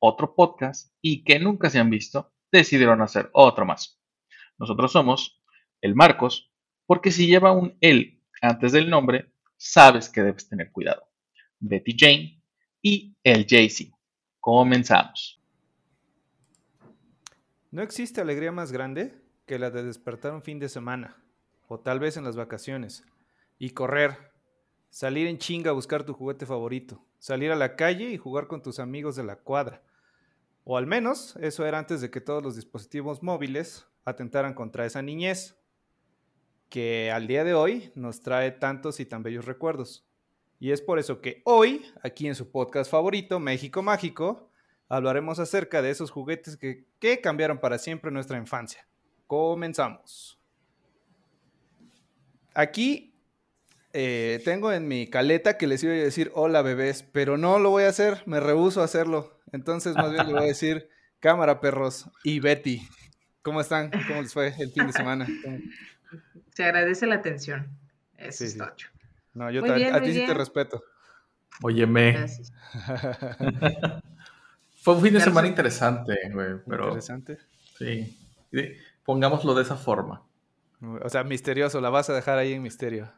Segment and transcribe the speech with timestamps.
[0.00, 4.00] otro podcast y que nunca se han visto, decidieron hacer otro más.
[4.58, 5.40] Nosotros somos
[5.80, 6.52] el Marcos,
[6.86, 11.02] porque si lleva un él antes del nombre, sabes que debes tener cuidado.
[11.60, 12.42] Betty Jane
[12.82, 13.96] y el Jay-Z.
[14.40, 15.40] Comenzamos.
[17.70, 19.14] No existe alegría más grande
[19.46, 21.22] que la de despertar un fin de semana,
[21.68, 23.04] o tal vez en las vacaciones,
[23.58, 24.32] y correr,
[24.88, 28.62] salir en chinga a buscar tu juguete favorito, salir a la calle y jugar con
[28.62, 29.82] tus amigos de la cuadra.
[30.72, 35.02] O al menos eso era antes de que todos los dispositivos móviles atentaran contra esa
[35.02, 35.58] niñez,
[36.68, 40.06] que al día de hoy nos trae tantos y tan bellos recuerdos.
[40.60, 44.48] Y es por eso que hoy, aquí en su podcast favorito, México Mágico,
[44.88, 48.86] hablaremos acerca de esos juguetes que, que cambiaron para siempre nuestra infancia.
[49.26, 50.40] Comenzamos.
[52.54, 53.09] Aquí
[53.92, 57.70] eh, tengo en mi caleta que les iba a decir hola bebés, pero no lo
[57.70, 59.38] voy a hacer, me rehuso a hacerlo.
[59.52, 60.88] Entonces más bien le voy a decir
[61.20, 62.82] cámara perros y Betty.
[63.42, 63.90] ¿Cómo están?
[64.08, 65.26] ¿Cómo les fue el fin de semana?
[65.44, 65.58] ¿Cómo-
[66.54, 67.68] Se agradece la atención.
[68.16, 68.58] Eso Sí, es sí.
[69.32, 70.82] No, yo bien, a ti sí te respeto.
[71.62, 72.52] Óyeme, Gracias.
[74.82, 77.38] fue un fin de semana interesante, güey, pero Interesante.
[77.78, 78.16] sí,
[79.04, 80.22] pongámoslo de esa forma.
[81.02, 83.12] O sea, misterioso, la vas a dejar ahí en misterio.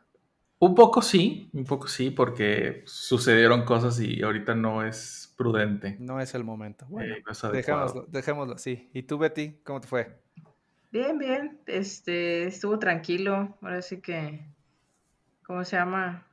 [0.63, 5.97] Un poco sí, un poco sí, porque sucedieron cosas y ahorita no es prudente.
[5.99, 6.87] No es el momento.
[6.89, 7.81] Bueno, eh, no es adecuado.
[7.81, 8.89] dejémoslo, dejémoslo así.
[8.95, 10.23] ¿Y tú, Betty, cómo te fue?
[10.93, 11.59] Bien, bien.
[11.67, 13.59] Este, estuvo tranquilo.
[13.61, 14.47] Ahora sí que,
[15.45, 16.29] ¿cómo se llama?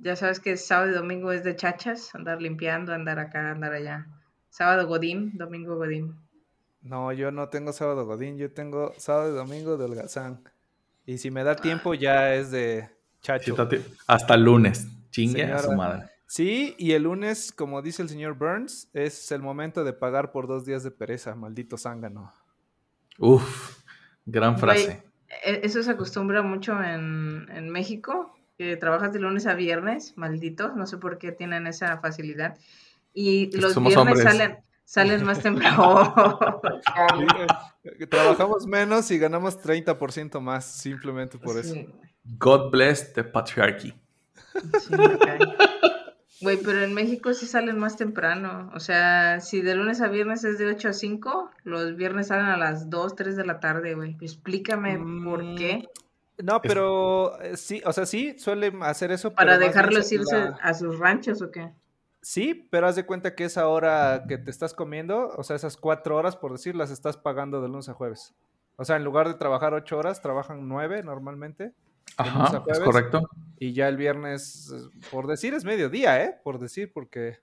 [0.00, 4.06] Ya sabes que sábado y domingo es de chachas, andar limpiando, andar acá, andar allá.
[4.48, 6.16] Sábado Godín, domingo Godín.
[6.80, 10.42] No, yo no tengo sábado Godín, yo tengo sábado y domingo de holgazán.
[11.04, 13.56] Y si me da tiempo ya es de chacho.
[14.06, 14.86] Hasta el lunes.
[15.10, 15.76] Chingue a su Señora.
[15.76, 16.10] madre.
[16.26, 20.46] Sí, y el lunes, como dice el señor Burns, es el momento de pagar por
[20.46, 22.32] dos días de pereza, maldito zángano.
[23.18, 23.78] Uf,
[24.26, 25.02] gran frase.
[25.44, 30.76] E- Eso se acostumbra mucho en, en México, que trabajas de lunes a viernes, malditos,
[30.76, 32.58] no sé por qué tienen esa facilidad.
[33.14, 34.22] Y los somos viernes hombres.
[34.38, 36.14] salen, salen más temprano.
[37.84, 41.74] Eh, Trabajamos menos y ganamos 30% más, simplemente por eso.
[42.38, 43.94] God bless the patriarchy.
[44.80, 45.38] Sí, me cae.
[46.40, 48.70] Güey, pero en México sí salen más temprano.
[48.74, 52.46] O sea, si de lunes a viernes es de 8 a 5, los viernes salen
[52.46, 54.16] a las 2, 3 de la tarde, güey.
[54.20, 55.88] Explícame por Mm, qué.
[56.40, 59.34] No, pero eh, sí, o sea, sí, suelen hacer eso.
[59.34, 61.72] ¿Para dejarlos se- irse la- a sus ranchos o qué?
[62.22, 65.76] Sí, pero haz de cuenta que esa hora que te estás comiendo, o sea, esas
[65.76, 68.34] cuatro horas, por decir, las estás pagando de lunes a jueves.
[68.76, 71.72] O sea, en lugar de trabajar ocho horas, trabajan nueve normalmente.
[72.16, 73.28] Ajá, es correcto.
[73.58, 76.40] Y ya el viernes, eh, por decir, es mediodía, ¿eh?
[76.42, 77.38] Por decir, porque...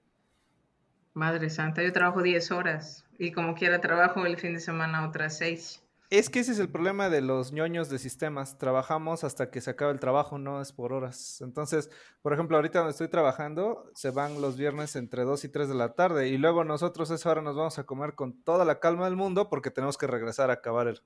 [1.13, 5.37] Madre santa, yo trabajo 10 horas y como quiera trabajo el fin de semana otras
[5.37, 5.81] 6.
[6.11, 8.57] Es que ese es el problema de los ñoños de sistemas.
[8.57, 11.41] Trabajamos hasta que se acaba el trabajo, no es por horas.
[11.41, 11.89] Entonces,
[12.21, 15.73] por ejemplo, ahorita donde estoy trabajando, se van los viernes entre 2 y 3 de
[15.75, 16.27] la tarde.
[16.27, 19.15] Y luego nosotros a esa hora nos vamos a comer con toda la calma del
[19.15, 21.01] mundo porque tenemos que regresar a acabar el-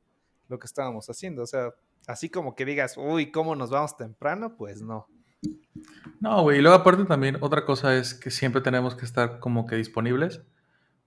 [0.49, 1.43] lo que estábamos haciendo.
[1.43, 1.71] O sea,
[2.09, 4.55] así como que digas, uy, ¿cómo nos vamos temprano?
[4.57, 5.07] Pues no.
[6.19, 9.65] No, güey, y luego aparte también otra cosa es que siempre tenemos que estar como
[9.65, 10.41] que disponibles.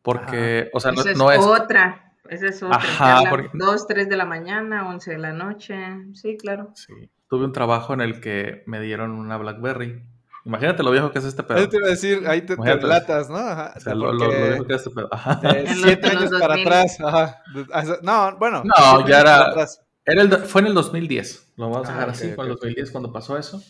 [0.02, 1.40] Porque, o sea, no, Esa es no es...
[1.40, 2.14] otra.
[2.28, 2.78] Esa es otra.
[2.78, 5.76] Ajá, porque- 2, 3 de la mañana, 11 de la noche.
[6.14, 6.70] Sí, claro.
[6.74, 6.92] Sí.
[7.28, 10.02] Tuve un trabajo en el que me dieron una BlackBerry.
[10.44, 11.58] Imagínate lo viejo que es este pedo.
[11.58, 13.36] Ahí te iba a decir, ahí te, te ¿no?
[13.36, 15.08] Ajá, O sea, lo, lo- porque lo viejo que es este pedo.
[15.12, 15.40] Ajá.
[15.74, 16.66] siete años para 2000.
[16.66, 17.00] atrás.
[17.00, 17.42] Ajá.
[18.02, 18.62] No, bueno.
[18.64, 19.80] No, ya era- atrás.
[20.04, 21.52] Era el do- fue en el 2010.
[21.56, 22.32] Lo vamos a Ah, dejar ok, así.
[22.32, 22.62] Fue en el ok, ok.
[22.64, 23.62] 2010 cuando pasó eso.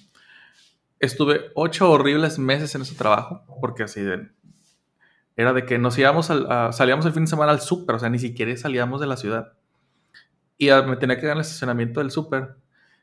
[1.00, 3.44] Estuve ocho horribles meses en ese trabajo.
[3.61, 4.29] Porque así de.
[5.37, 7.96] Era de que nos íbamos al, a- salíamos el fin de semana al súper.
[7.96, 9.52] O sea, ni siquiera salíamos de la ciudad.
[10.58, 12.56] Y ah, me tenía que ir al estacionamiento del súper.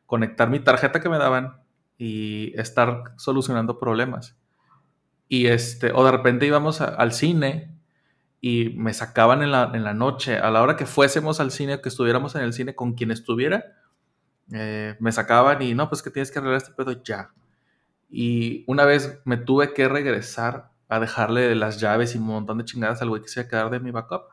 [0.06, 1.62] Conectar mi tarjeta que me daban.
[1.98, 4.38] Y estar solucionando problemas.
[5.28, 5.92] Y este.
[5.94, 7.76] O de repente íbamos a- al cine
[8.42, 11.82] y me sacaban en la, en la noche, a la hora que fuésemos al cine,
[11.82, 13.66] que estuviéramos en el cine con quien estuviera,
[14.52, 17.32] eh, me sacaban y no, pues que tienes que arreglar este pedo ya.
[18.10, 22.66] Y una vez me tuve que regresar a dejarle las llaves y un montón de
[22.66, 24.24] chingadas al güey que se iba a quedar de mi backup.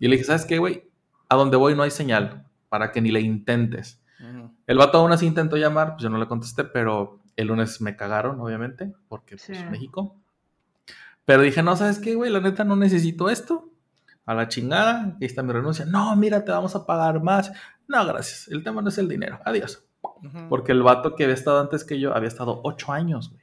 [0.00, 0.88] Y le dije, ¿sabes qué, güey?
[1.28, 4.00] A donde voy no hay señal para que ni le intentes.
[4.18, 4.50] ujú.
[4.66, 7.94] El vato aún así intentó llamar, pues yo no le contesté, pero el lunes me
[7.96, 9.64] cagaron, obviamente, porque pues Sí.
[9.70, 10.16] México.
[11.24, 12.30] Pero dije, no, ¿sabes qué, güey?
[12.30, 13.70] La neta no necesito esto.
[14.24, 15.84] A la chingada, ahí está mi renuncia.
[15.84, 17.52] No, mira, te vamos a pagar más.
[17.88, 18.48] No, gracias.
[18.48, 19.40] El tema no es el dinero.
[19.44, 19.84] Adiós.
[20.48, 23.42] Porque el vato que había estado antes que yo había estado ocho años, güey.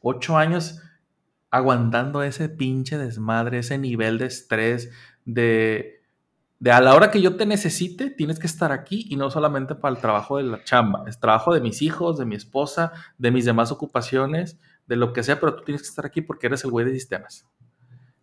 [0.00, 0.80] Ocho años
[1.50, 4.90] aguantando ese pinche desmadre, ese nivel de estrés,
[5.24, 6.02] de,
[6.58, 9.74] de a la hora que yo te necesite, tienes que estar aquí y no solamente
[9.74, 13.30] para el trabajo de la chamba, es trabajo de mis hijos, de mi esposa, de
[13.30, 16.64] mis demás ocupaciones, de lo que sea, pero tú tienes que estar aquí porque eres
[16.64, 17.46] el güey de sistemas.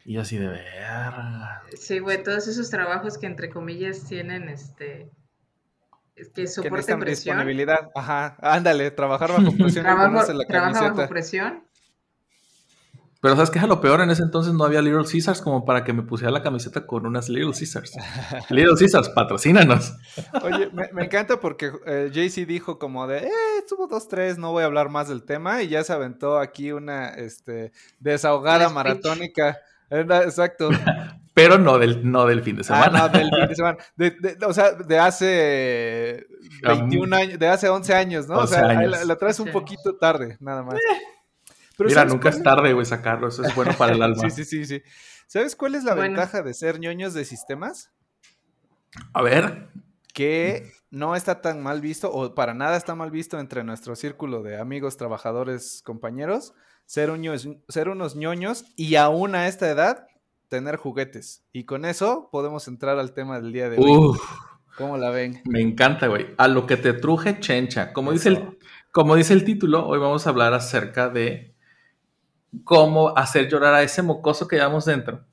[0.03, 1.63] Y así de verga.
[1.77, 5.11] Sí, güey, todos esos trabajos que entre comillas tienen este
[6.15, 7.37] que Que soporten presión.
[7.37, 7.89] disponibilidad.
[7.95, 11.63] Ajá, ándale, trabajar bajo presión Trabajo, trabaja bajo presión.
[13.21, 14.01] Pero ¿sabes qué es lo peor?
[14.01, 17.05] En ese entonces no había Little Caesars como para que me pusiera la camiseta con
[17.05, 17.93] unas Little Caesars.
[18.49, 19.93] Little Caesars, patrocínanos.
[20.41, 24.63] Oye, me, me encanta porque eh, JC dijo como de, eh, estuvo 2-3, no voy
[24.63, 29.59] a hablar más del tema y ya se aventó aquí una este, desahogada maratónica.
[29.91, 30.69] Eh, Exacto.
[31.33, 32.99] Pero no del, no del fin de Ah, semana.
[32.99, 33.77] no, del fin de semana.
[33.95, 36.27] De- de- o sea, de hace
[36.63, 38.35] 21 años, de hace 11 años, ¿no?
[38.35, 38.91] O 11 sea, años.
[38.91, 40.75] la, la traes un poquito tarde, nada más.
[41.83, 43.27] Pero Mira, ¿sabes nunca cuál es tarde, güey, sacarlo.
[43.27, 44.29] Eso es bueno para el alma.
[44.29, 44.83] Sí, sí, sí, sí.
[45.27, 46.09] ¿Sabes cuál es la Bueno.
[46.19, 47.91] ventaja de ser ñoños de sistemas?
[49.13, 49.69] A ver.
[50.13, 54.43] que no está tan mal visto, o para nada está mal visto entre nuestro círculo
[54.43, 56.53] de amigos, trabajadores, compañeros,
[56.85, 60.07] ser, un ño- ser unos ñoños y aún a esta edad
[60.49, 61.45] tener juguetes.
[61.53, 63.89] Y con eso podemos entrar al tema del día de hoy.
[63.89, 64.21] Uf,
[64.77, 65.41] ¿Cómo la ven?
[65.45, 66.27] me encanta, güey.
[66.37, 67.93] A lo que te truje, chencha.
[67.93, 68.57] Como dice, el,
[68.91, 71.50] como dice el título, hoy vamos a hablar acerca de
[72.63, 75.25] cómo hacer llorar a ese mocoso que llevamos dentro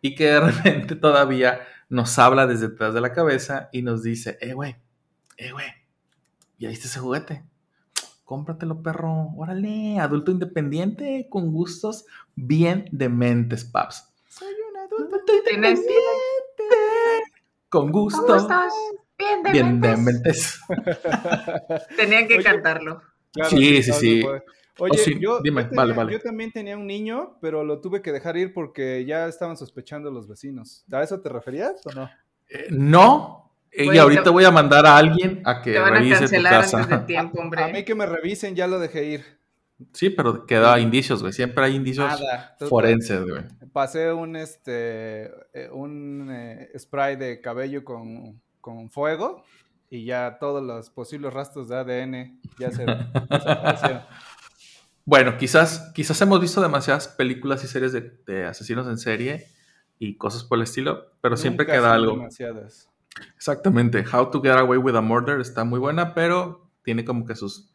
[0.00, 4.38] y que de repente todavía nos habla desde detrás de la cabeza y nos dice,
[4.40, 4.76] eh, güey,
[5.36, 5.66] eh, güey,
[6.58, 7.44] ¿ya viste ese juguete?
[8.24, 9.28] Cómpratelo, perro.
[9.36, 14.08] Órale, adulto independiente con gustos bien dementes, paps.
[14.28, 15.80] Soy un adulto Tienes
[17.68, 18.72] Con ¿Cómo gustos estás?
[19.18, 20.60] Bien, de bien mentes.
[20.66, 21.86] dementes.
[21.96, 23.02] Tenían que Oye, cantarlo.
[23.50, 24.22] Sí, sí, sí.
[24.22, 24.42] puede.
[24.78, 26.12] Oye, Oh, sí, yo, dime, yo tenía, vale, vale.
[26.12, 30.10] yo también tenía un niño, pero lo tuve que dejar ir porque ya estaban sospechando
[30.10, 30.84] los vecinos.
[30.90, 32.08] ¿A eso te referías o no?
[32.48, 35.98] Eh, no, y ahorita te- voy a mandar a alguien a que Te van a
[35.98, 37.06] revise tu cancelar antes de casa.
[37.06, 37.84] tiempo, A mí hombre.
[37.84, 39.24] que me revisen, ya lo dejé ir.
[39.92, 41.32] Sí, pero queda indicios, güey.
[41.32, 42.56] Siempre hay indicios Nada.
[42.68, 43.42] forenses, güey.
[43.72, 49.42] Pasé un este eh, un eh, spray de cabello con, con fuego
[49.90, 52.86] y ya todos los posibles rastros de ADN ya se
[53.28, 54.02] desaparecieron.
[55.04, 59.46] Bueno, quizás, quizás hemos visto demasiadas películas y series de, de asesinos en serie
[59.98, 62.12] y cosas por el estilo, pero siempre queda algo.
[62.16, 62.88] demasiadas.
[63.36, 64.04] Exactamente.
[64.12, 67.68] How to Get Away with a Murder está muy buena, pero tiene como que sus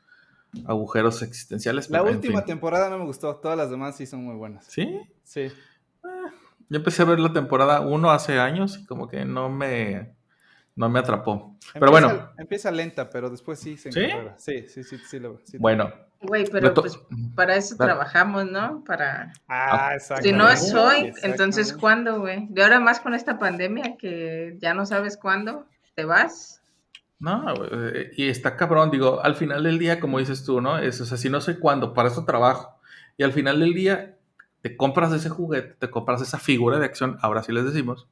[0.66, 1.90] agujeros existenciales.
[1.90, 2.48] La última fin.
[2.48, 4.66] temporada no me gustó, todas las demás sí son muy buenas.
[4.66, 5.00] ¿Sí?
[5.24, 5.52] Sí.
[6.70, 10.16] Yo empecé a ver la temporada 1 hace años y como que no me,
[10.76, 11.56] no me atrapó.
[11.74, 14.00] Pero bueno, Empieza lenta, pero después sí se ¿Sí?
[14.00, 14.36] encarrera.
[14.40, 15.58] Sí, sí, sí, sí, lo- sí.
[15.58, 15.92] bueno.
[16.22, 17.00] Güey, pero pues
[17.36, 17.92] para eso Dale.
[17.92, 18.84] trabajamos, ¿no?
[18.84, 19.34] Para...
[19.48, 20.24] Ah, exacto.
[20.24, 22.48] Si no es hoy, entonces ¿cuándo, güey?
[22.50, 25.66] De ahora más con esta pandemia que ya no sabes cuándo
[25.96, 26.62] te vas.
[27.20, 27.46] No,
[28.16, 30.78] y está cabrón, digo, al final del día, como dices tú, ¿no?
[30.78, 32.80] Es, o sea, si no sé cuándo, para eso trabajo.
[33.18, 34.18] Y al final del día,
[34.62, 38.08] te compras ese juguete, te compras esa figura de acción, ahora sí les decimos,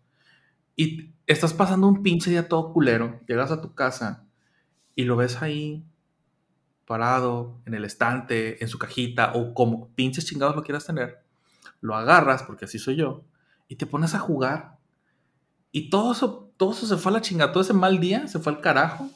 [0.76, 4.26] y estás pasando un pinche día todo culero, llegas a tu casa
[4.96, 5.84] y lo ves ahí,
[6.86, 11.24] parado, en el estante, en su cajita, o como pinches chingados lo quieras tener,
[11.82, 13.24] lo agarras, porque así soy yo,
[13.68, 14.78] y te pones a jugar.
[15.72, 18.40] Y todo eso, todo eso se fue a la chingada, todo ese mal día se
[18.40, 19.10] fue al carajo.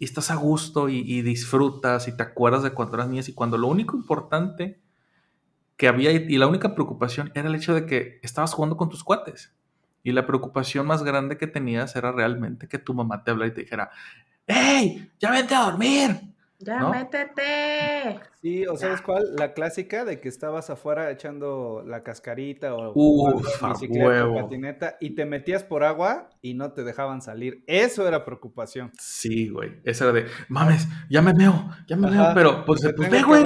[0.00, 3.58] Y estás a gusto y, disfrutas y te acuerdas de cuando eras niñas y cuando
[3.58, 4.80] lo único importante
[5.76, 9.02] que había y la única preocupación era el hecho de que estabas jugando con tus
[9.02, 9.52] cuates.
[10.04, 13.54] Y la preocupación más grande que tenías era realmente que tu mamá te hablara y
[13.54, 13.90] te dijera,
[14.46, 15.10] ¡Hey!
[15.18, 16.37] ¡Ya vente a dormir!
[16.60, 16.90] Ya ¿No?
[16.90, 18.18] métete.
[18.42, 23.62] Sí, o sabes cuál, la clásica de que estabas afuera echando la cascarita o Uf,
[23.68, 27.62] bicicleta o patineta y te metías por agua y no te dejaban salir.
[27.68, 28.90] Eso era preocupación.
[28.98, 29.80] Sí, güey.
[29.84, 33.08] Esa era de, mames, ya me meo, ya me Ajá, meo, pero pues, te pues
[33.08, 33.44] ve, güey.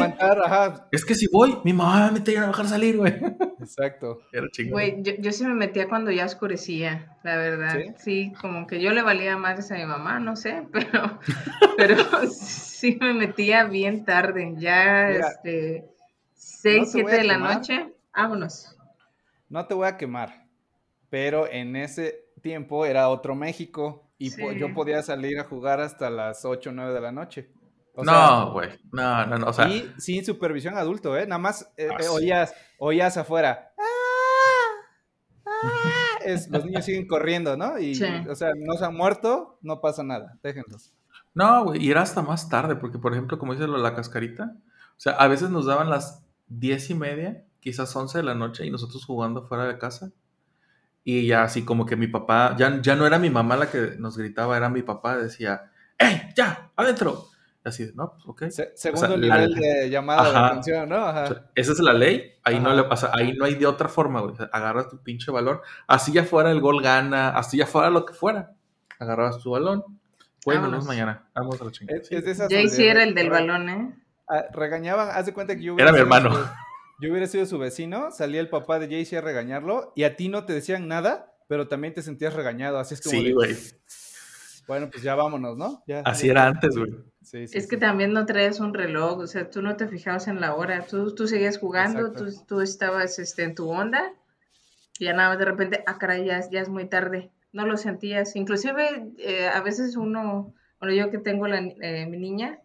[0.90, 3.12] Es que si voy, mi mamá me tiene a dejar salir, güey.
[3.60, 4.20] exacto.
[4.32, 4.72] Era chingón.
[4.72, 7.78] Güey, yo, yo sí me metía cuando ya oscurecía, la verdad.
[7.78, 7.94] ¿Sí?
[7.98, 8.32] ¿Sí?
[8.40, 11.18] como que yo le valía más a mi mamá, no sé, pero,
[11.76, 11.96] pero
[12.90, 15.92] sí me metía bien tarde, ya Mira, este, no
[16.34, 17.54] 6, te voy 7 a de la quemar.
[17.56, 17.92] noche.
[18.14, 18.76] Vámonos.
[19.48, 20.46] No te voy a quemar,
[21.08, 24.58] pero en ese tiempo era otro México y po- Sí.
[24.58, 27.50] yo podía salir a jugar hasta las 8 o 9 de la noche.
[27.94, 28.70] O no, güey.
[28.90, 29.46] No, no, no.
[29.48, 31.26] O sea, y sin supervisión adulto, ¿eh?
[31.26, 32.08] Nada más eh, Ah, eh, sí.
[32.10, 33.72] oías, oías afuera.
[33.78, 33.84] "Ah,
[35.46, 37.78] ah", es, los niños siguen corriendo, ¿no?
[37.78, 38.06] Y, Sí.
[38.28, 40.92] o sea, no se han muerto, no pasa nada, déjenlos.
[41.34, 43.94] No, güey, y era hasta más tarde, porque por ejemplo, como dice lo de la
[43.94, 48.34] cascarita, o sea, a veces nos daban las diez y media, quizás once de la
[48.34, 50.10] noche, y nosotros jugando fuera de casa.
[51.04, 53.96] Y ya así como que mi papá, ya, ya no era mi mamá la que
[53.98, 57.26] nos gritaba, era mi papá, decía, ¡Ey, ya, adentro!
[57.64, 58.42] Y así, no, pues ok.
[58.50, 60.96] Se- segundo nivel de llamada de atención, ¿no?
[60.96, 61.24] Ajá.
[61.24, 63.88] O sea, esa es la ley, ahí no le pasa, ahí no hay de otra
[63.88, 64.34] forma, güey.
[64.34, 67.88] O sea, agarras tu pinche balón, así ya fuera el gol gana, así ya fuera
[67.90, 68.52] lo que fuera.
[68.98, 69.84] Agarrabas tu balón,
[70.44, 70.86] güey, nos vemos Vámonos.
[70.86, 72.00] mañana, vamos a la chingada.
[72.00, 73.94] Es- es de esas Jay donde sí era el del balón, ¿eh?
[74.28, 76.34] ah, Regañaban, haz de cuenta que yo Era mi hermano.
[76.34, 76.44] su-
[77.00, 80.28] yo hubiera sido su vecino, salía el papá de Jaycee a regañarlo y a ti
[80.28, 83.56] no te decían nada, pero también te sentías regañado, así es como Sí, de, güey.
[84.68, 85.82] bueno, pues ya vámonos, ¿no?
[85.86, 86.92] Ya, Así ya- era antes, güey.
[87.22, 90.26] Sí, sí, Es que también no traías un reloj, o sea, tú no te fijabas
[90.28, 94.12] en la hora, tú, tú seguías jugando, tú, tú estabas este, en tu onda,
[94.98, 98.34] y ya nada más de repente, ah, caray, ya es muy tarde, no lo sentías.
[98.36, 102.58] Inclusive, eh, a veces uno, bueno, yo que tengo la, ni- eh, mi niña,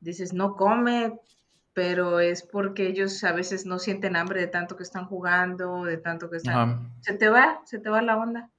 [0.00, 1.18] dices, no come,
[1.74, 5.96] pero es porque ellos a veces no sienten hambre de tanto que están jugando, de
[5.96, 6.54] tanto que están...
[6.58, 6.80] Ajá.
[7.00, 8.50] Se te va, se te va la onda.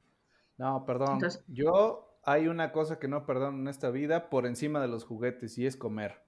[0.57, 1.13] No, perdón.
[1.13, 5.03] Entonces- Yo hay una cosa que no perdono en esta vida por encima de los
[5.05, 6.21] juguetes y es comer.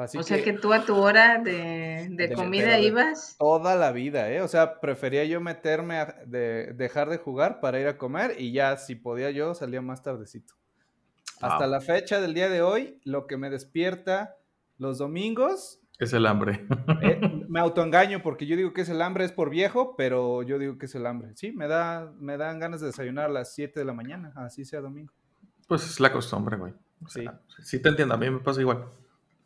[0.00, 3.36] Así o que, sea que tú a tu hora de, de De- comida de- ibas...
[3.38, 4.40] toda la vida, ¿eh?
[4.40, 8.52] O sea, prefería yo meterme a de dejar de jugar para ir a comer y
[8.52, 10.54] ya si podía yo salía más tardecito.
[11.42, 14.36] Hasta la fecha del día de hoy, lo que me despierta
[14.78, 16.66] los domingos, Es el hambre.
[17.02, 20.58] eh, me autoengaño porque yo digo que es el hambre, es por viejo, pero yo
[20.58, 21.32] digo que es el hambre.
[21.36, 24.64] Sí, me da, me dan ganas de desayunar a las 7 de la mañana, así
[24.64, 25.12] sea domingo.
[25.68, 26.72] Pues es la costumbre, güey.
[27.04, 27.24] O Sí.
[27.62, 28.84] sí te entiendo, a mí me pasa igual.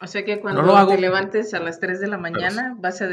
[0.01, 0.93] O sea que cuando lo hago.
[0.93, 3.07] te levantes a las 3 de la mañana, vas a,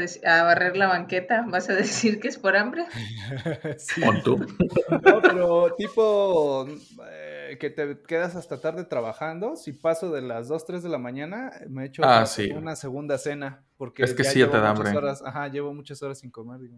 [0.44, 2.84] barrer la banqueta, vas a decir que es por hambre.
[3.78, 4.02] Sí.
[4.02, 6.66] No, pero tipo
[7.08, 10.98] eh, que te quedas hasta tarde trabajando, si paso de las 2, 3 de la
[10.98, 12.50] mañana, me echo Ah, sí.
[12.50, 14.98] una segunda cena, porque Es que sí, ya llevo te da muchas hambre.
[15.04, 16.60] horas, ajá, llevo muchas horas sin comer.
[16.60, 16.76] digo.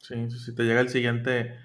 [0.00, 1.56] Sí, sí, te llega el siguiente,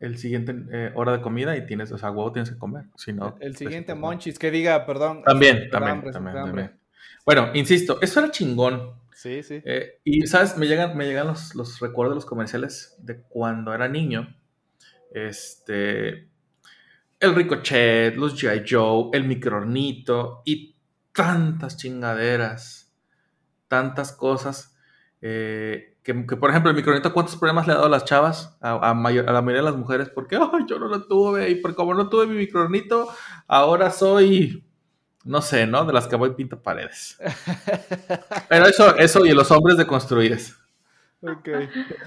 [0.00, 2.84] el siguiente eh, hora de comida y tienes, o sea, huevo tienes que comer.
[2.96, 5.22] Si no, El siguiente monchis, que diga, perdón.
[5.22, 6.81] También, también, hambre, también, también.
[7.24, 8.94] Bueno, insisto, eso era chingón.
[9.14, 9.62] Sí, sí.
[9.64, 10.56] Eh, y, ¿sabes?
[10.56, 14.34] Me llegan, me llegan los, los recuerdos de los comerciales de cuando era niño.
[15.12, 16.30] Este.
[17.20, 18.64] El Ricochet, los G.I.
[18.68, 20.76] Joe, el microornito y
[21.12, 22.92] tantas chingaderas.
[23.68, 24.76] Tantas cosas.
[25.20, 28.56] eh, que, que, por ejemplo, el microornito, ¿cuántos problemas le ha dado a las chavas?
[28.60, 30.10] A, a mayor- a la mayoría de las mujeres.
[30.10, 31.50] Porque "Ay, yo no lo tuve.
[31.50, 33.08] Y por como no tuve mi microornito,
[33.48, 34.64] ahora soy.
[35.24, 35.84] No sé, ¿no?
[35.84, 37.18] De las que voy pinto paredes.
[38.48, 40.54] Pero eso, eso y los hombres deconstruidos.
[41.20, 41.48] Ok.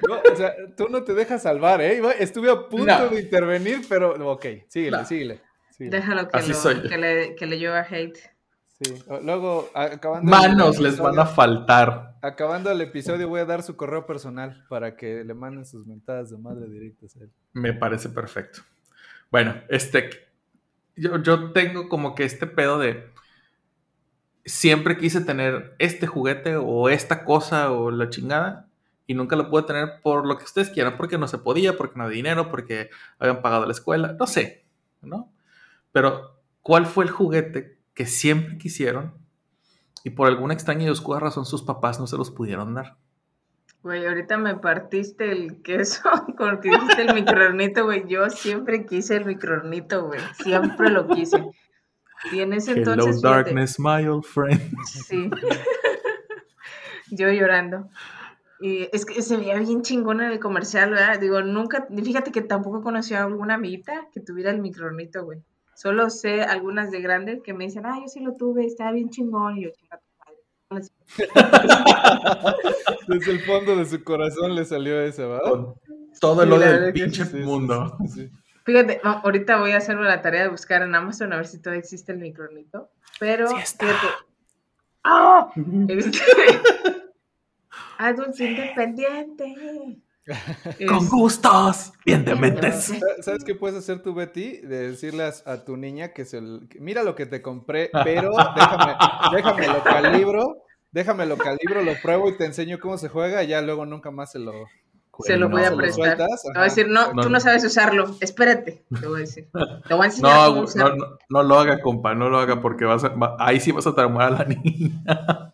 [0.10, 2.02] No, o sea, tú no te dejas salvar, ¿eh?
[2.20, 3.08] Estuve a punto No.
[3.10, 5.06] de intervenir, pero ok, síguele, No.
[5.06, 5.42] síguele.
[5.72, 5.98] síguele.
[5.98, 6.90] Déjalo que, Así lo- soy yo.
[6.90, 8.18] que le, que le lleva hate.
[8.82, 8.94] Sí.
[9.24, 10.20] Luego, acabando.
[10.36, 12.16] el Manos les van a faltar.
[12.22, 16.30] Acabando el episodio, voy a dar su correo personal para que le manden sus mentadas
[16.32, 17.32] de madre directas a él.
[17.54, 18.64] Me parece perfecto.
[19.32, 20.10] Bueno, este.
[20.96, 23.10] Yo, yo tengo como que este pedo de.
[24.46, 28.68] Siempre quise tener este juguete o esta cosa o la chingada.
[29.08, 30.98] Y nunca lo pude tener por lo que ustedes quieran.
[30.98, 34.16] Porque no se podía, porque no había dinero, porque habían pagado la escuela.
[34.20, 34.66] No sé,
[35.02, 35.32] ¿no?
[35.92, 39.14] Pero, ¿cuál fue el juguete que siempre quisieron?
[40.04, 42.98] Y por alguna extraña y oscura razón sus papás no se los pudieron dar.
[43.86, 46.02] Güey, ahorita me partiste el queso
[46.40, 48.08] con lo que dijiste el microornito, güey.
[48.08, 50.20] Yo siempre quise el microornito, güey.
[50.42, 51.52] Siempre lo quise.
[52.32, 53.20] Y en ese entonces.
[53.20, 54.60] Hello, darkness, my old friend.
[54.88, 55.30] Sí.
[57.12, 57.88] Yo llorando.
[58.60, 61.20] Y es que se veía bien chingón en el comercial, ¿verdad?
[61.20, 65.44] Digo, nunca, fíjate que tampoco conocí a alguna amiguita que tuviera el microornito, güey.
[65.76, 69.12] Solo sé algunas de grandes que me dicen, ah, yo sí lo tuve, estaba bien
[69.12, 69.60] chingón.
[69.60, 70.00] Y yo, chinga
[73.08, 75.50] Desde el fondo de su corazón le salió esa, ¿verdad?
[75.52, 75.76] Con
[76.20, 77.98] todo el odio del pinche Sí, mundo.
[78.08, 78.32] sí, sí.
[78.66, 81.82] Fíjate, ahorita voy a hacerme la tarea de buscar en Amazon a ver si todavía
[81.82, 82.90] existe el microornito.
[83.20, 83.86] Pero, Sí está.
[83.86, 84.08] fíjate.
[85.04, 85.52] ¡Ah!
[85.88, 86.20] Este,
[88.00, 89.56] Adulto independiente.
[90.88, 92.92] Con Es- gustos, bien dementes.
[93.22, 94.58] ¿Sabes qué puedes hacer tú, Betty?
[94.62, 96.42] De decirles a tu niña que se...
[96.80, 98.96] mira lo que te compré, pero déjame,
[99.32, 100.65] déjame lo calibro,
[100.96, 104.10] déjame lo calibro, lo pruebo y te enseño cómo se juega, y ya luego nunca
[104.12, 104.54] más se lo...
[105.20, 106.18] Se lo voy a prestar.
[106.18, 107.40] Te voy a decir, no, No, tú no.
[107.40, 108.18] sabes usarlo.
[108.20, 109.48] Espérate, te voy a decir.
[109.88, 112.84] Te voy a enseñar No, no, no, no lo haga, compa, no lo haga porque
[112.84, 115.54] vas a- va- ahí sí vas a traumar a la niña.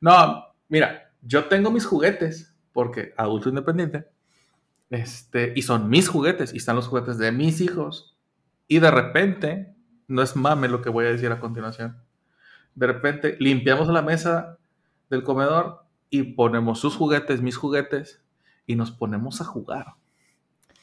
[0.00, 4.06] No, mira, yo tengo mis juguetes porque adulto independiente,
[4.88, 8.16] este, y son mis juguetes y están los juguetes de mis hijos.
[8.66, 9.74] Y de repente,
[10.08, 11.98] no es mame lo que voy a decir a continuación.
[12.74, 14.56] De repente limpiamos la mesa
[15.12, 18.20] del comedor y ponemos sus juguetes, mis juguetes,
[18.66, 19.94] y nos ponemos a jugar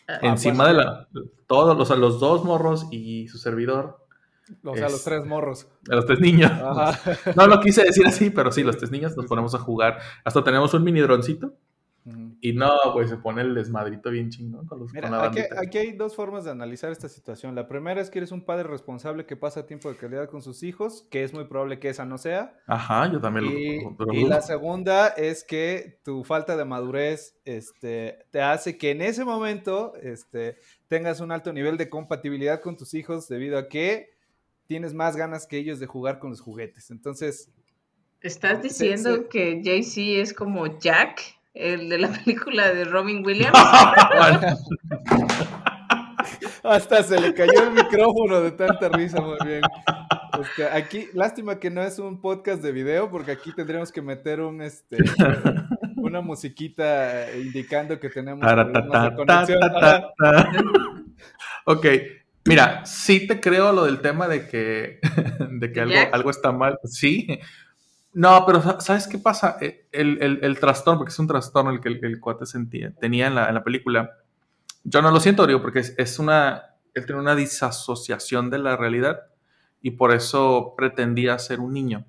[0.08, 1.08] Ah, encima de la
[1.46, 4.06] todos los, los dos morros y su servidor
[4.64, 5.68] O sea, los Es- tres morros.
[5.84, 7.00] de los tres niños Ajá.
[7.36, 10.44] no lo quise decir así pero sí los tres niños nos ponemos a jugar hasta
[10.44, 11.54] tenemos un mini droncito.
[12.42, 15.78] Y no pues se pone el desmadrito bien chingón con, los, con la Mira, aquí,
[15.78, 17.54] hay dos formas de analizar esta situación.
[17.56, 20.64] La primera es que eres un padre responsable que pasa tiempo de calidad con sus
[20.64, 22.58] hijos, que es muy probable que esa no sea.
[22.68, 27.36] ajá yo también Y, lo pero- y la segunda es que tu falta de madurez
[27.46, 32.78] este, te hace que en ese momento este, tengas un alto nivel de compatibilidad con
[32.78, 34.12] tus hijos debido a que
[34.68, 36.92] tienes más ganas que ellos de jugar con los juguetes.
[36.92, 37.50] Entonces,
[38.22, 39.22] ¿Estás diciendo sí.
[39.32, 41.22] que Jay-Z es como Jack,
[41.54, 43.58] el de la película de Robin Williams?
[46.64, 49.62] hasta se le cayó el micrófono de tanta risa, muy bien.
[50.42, 54.42] Este, aquí, lástima que no es un podcast de video, porque aquí tendríamos que meter
[54.42, 54.98] un, este,
[55.98, 59.60] una musiquita indicando que tenemos problemas de conexión.
[61.66, 61.86] Ok,
[62.46, 65.00] mira, sí te creo lo del tema de que,
[65.52, 66.80] de que algo, algo está mal.
[66.84, 67.28] Sí.
[68.14, 69.58] No, pero sa- ¿sabes qué pasa?
[69.62, 73.28] Eh, El, el- trastorno, porque es un trastorno el que el, el cuate sentía, tenía
[73.28, 74.18] en la, en la película.
[74.84, 76.76] Yo no lo siento, digo, porque es, es una.
[76.94, 79.22] Él tiene una disasociación de la realidad
[79.82, 82.06] y por eso pretendía ser un niño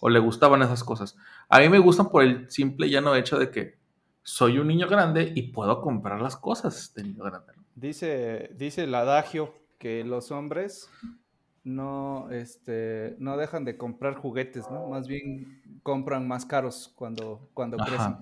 [0.00, 1.16] o le gustaban esas cosas.
[1.48, 3.78] A mí me gustan por el simple y llano hecho de que
[4.22, 7.52] soy un niño grande y puedo comprar las cosas de niño grande.
[7.74, 10.88] Dice, dice el adagio que los hombres
[11.64, 14.88] no, este, no dejan de comprar juguetes, ¿no?
[14.88, 17.86] Más bien compran más caros cuando, cuando Ajá.
[17.86, 18.16] crecen.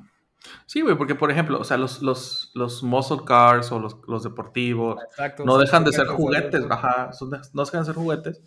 [0.66, 4.22] Sí, güey, porque por ejemplo, o sea, los, los, los muscle cars o los, los
[4.22, 5.44] deportivos Exacto.
[5.44, 8.42] no dejan de ser juguetes, ajá, son de- no dejan de ser juguetes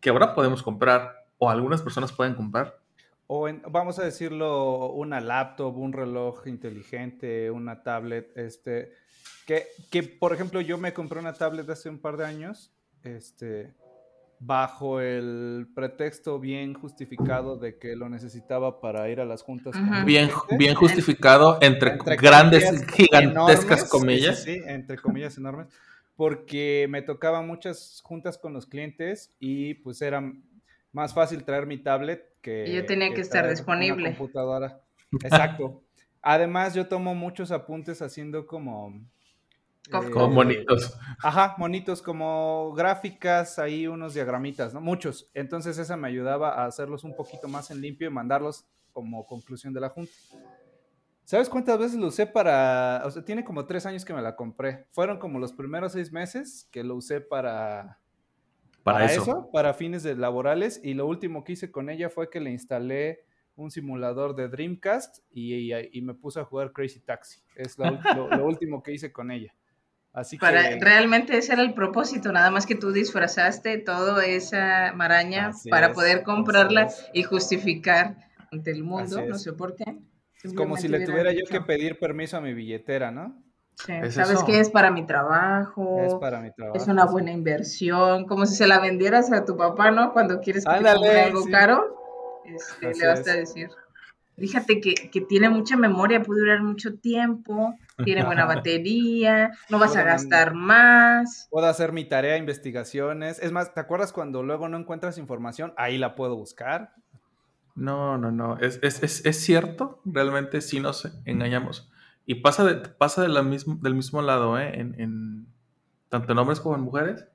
[0.00, 2.78] que ahora podemos comprar o algunas personas pueden comprar.
[3.28, 8.92] O en- vamos a decirlo, una laptop, un reloj inteligente, una tablet, este,
[9.46, 12.72] que, que por ejemplo yo me compré una tablet hace un par de años,
[13.04, 13.72] este,
[14.38, 19.74] bajo el pretexto bien justificado de que lo necesitaba para ir a las juntas.
[19.74, 19.94] con Ujú.
[19.94, 24.42] mi Bien, bien justificado entre, Entre grandes, comillas gigantescas enormes, comillas.
[24.42, 25.68] Sí, entre comillas enormes,
[26.16, 30.22] porque me tocaban muchas juntas con los clientes y pues era
[30.92, 32.66] más fácil traer mi tablet que...
[32.68, 34.08] Y yo tenía que estar traer una disponible.
[34.10, 34.80] computadora.
[35.22, 35.82] Exacto.
[36.22, 39.00] Además, yo tomo muchos apuntes haciendo como...
[39.90, 40.96] Como Como monitos.
[41.22, 44.80] Ajá, monitos como gráficas, ahí unos diagramitas, ¿no?
[44.80, 45.30] Muchos.
[45.34, 49.72] Entonces esa me ayudaba a hacerlos un poquito más en limpio y mandarlos como conclusión
[49.72, 50.12] de la junta.
[51.24, 53.02] ¿Sabes cuántas veces lo usé para...?
[53.04, 54.86] O sea, tiene como tres años que me la compré.
[54.92, 57.98] Fueron como los primeros seis meses que lo usé para...
[58.84, 59.50] Para, eso.
[59.52, 60.80] para fines de laborales.
[60.84, 63.24] Y lo último que hice con ella fue que le instalé
[63.56, 67.40] un simulador de Dreamcast y, y- y me puse a jugar Crazy Taxi.
[67.56, 69.52] Es lo, lo- lo último que hice con ella.
[70.16, 70.80] Así Para, que...
[70.80, 75.88] realmente ese era el propósito, nada más que tú disfrazaste toda esa maraña Así para
[75.88, 77.06] es, poder comprarla es.
[77.12, 78.16] y justificar
[78.50, 79.42] ante el mundo, no es.
[79.42, 79.84] sé por qué.
[80.42, 83.42] Es como si le tuviera yo que pedir permiso a mi billetera, ¿no?
[83.74, 84.46] sí, Es ¿Sabes eso.
[84.46, 84.60] qué?
[84.60, 86.76] Es para mi trabajo, Es es, para mi trabajo.
[86.88, 87.12] una sí.
[87.12, 90.12] buena inversión, como si se la vendieras a tu papá, ¿no?
[90.12, 91.50] Cuando quieres que te compre algo sí.
[91.50, 91.96] caro,
[92.44, 93.54] este, le vas a es.
[93.54, 93.68] decir.
[94.38, 97.74] Fíjate que, que tiene mucha memoria, puede durar mucho tiempo,
[98.04, 101.48] tiene buena batería, no vas a gastar más.
[101.50, 103.38] Puedo hacer mi tarea investigaciones.
[103.40, 105.72] Es más, ¿te acuerdas cuando luego no encuentras información?
[105.76, 106.92] Ahí la puedo buscar.
[107.74, 108.58] No, no, no.
[108.58, 111.90] Es, es, es, es cierto, realmente sí nos engañamos.
[112.24, 114.80] Y pasa, de, pasa de la mismo, del mismo lado, ¿eh?
[114.80, 115.46] En, en-
[116.08, 117.26] tanto en hombres como en mujeres.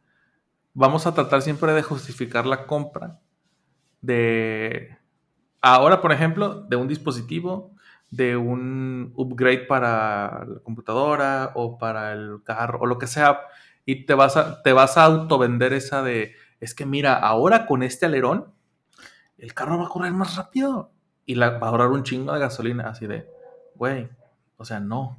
[0.74, 3.20] Vamos a tratar siempre de justificar la compra
[4.02, 4.98] de...
[5.62, 7.71] Ahora, por ejemplo, de un dispositivo,
[8.12, 13.40] de un upgrade para la computadora o para el carro o lo que sea.
[13.86, 17.84] Y te vas a, te vas a autovender esa de, es que mira, ahora con
[17.84, 18.54] este alerón,
[19.38, 20.92] el carro va a correr más rápido
[21.26, 22.90] y va a ahorrar un chingo de gasolina.
[22.90, 23.28] Así de,
[23.76, 24.10] güey,
[24.58, 25.18] o sea, no.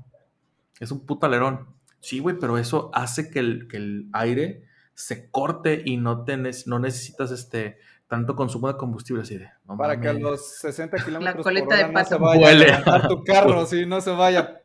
[0.79, 1.69] Es un puto alerón.
[2.01, 6.37] Sí, güey, pero eso hace que el, que el aire se corte y no, te,
[6.37, 7.79] ne- no necesitas este,
[8.09, 9.49] tanto consumo de combustible así de.
[9.73, 13.09] No Para que a los 60 kilómetros por coleta de hora no se vaya a
[13.09, 14.63] tu carro, sí, no se vaya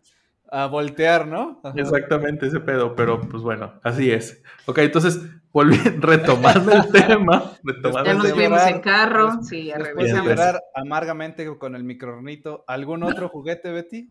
[0.50, 1.60] a voltear, ¿no?
[1.64, 1.74] Ajá.
[1.78, 4.42] Exactamente ese pedo, pero pues bueno, así es.
[4.66, 5.20] Ok, entonces,
[5.52, 7.54] volví, retomando el tema.
[7.64, 9.74] Retomando Ya el nos llorar, en carro, sí.
[9.98, 14.10] Bien, llorar amargamente con el microornito, ¿algún otro juguete, Betty?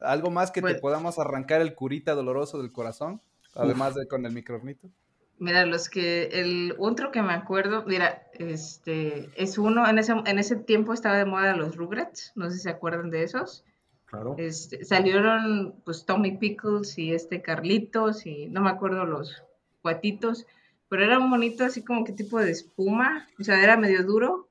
[0.00, 3.20] ¿Algo más que te Pues- podamos arrancar el curita doloroso del corazón?
[3.54, 4.88] Además de con el microornito.
[5.38, 10.38] Mira, los que, el otro que me acuerdo, mira, este, es uno, en ese, en
[10.38, 13.64] ese tiempo estaba de moda los Rugrats, no sé si se acuerdan de esos.
[14.06, 14.34] Claro.
[14.38, 19.44] Este, salieron pues Tommy Pickles y este Carlitos y no me acuerdo los
[19.82, 20.46] cuatitos,
[20.88, 24.48] pero era un bonito así como que tipo de espuma, o sea, era medio duro,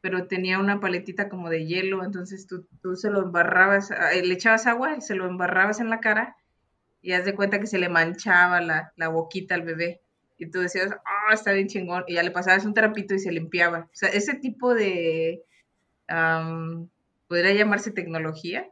[0.00, 4.34] pero tenía una paletita como de hielo, entonces tú, tú se lo embarrabas, ah, le
[4.34, 6.36] echabas agua y se lo embarrabas en la cara
[7.02, 10.00] y haz de cuenta que se le manchaba la, la boquita al bebé.
[10.36, 12.04] Y tú decías, ah, está bien chingón.
[12.08, 13.80] Y ya le pasabas un trapito y se limpiaba.
[13.86, 15.42] O sea, ese tipo de,
[16.08, 16.88] am,
[17.28, 18.68] podría llamarse tecnología,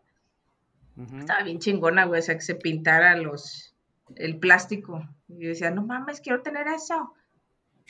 [1.19, 3.75] estaba bien chingona, güey, o sea, que se pintara los,
[4.17, 5.09] el plástico.
[5.29, 7.15] Y yo decía, no mames, quiero tener eso.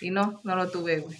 [0.00, 1.18] Y no, no lo tuve, güey.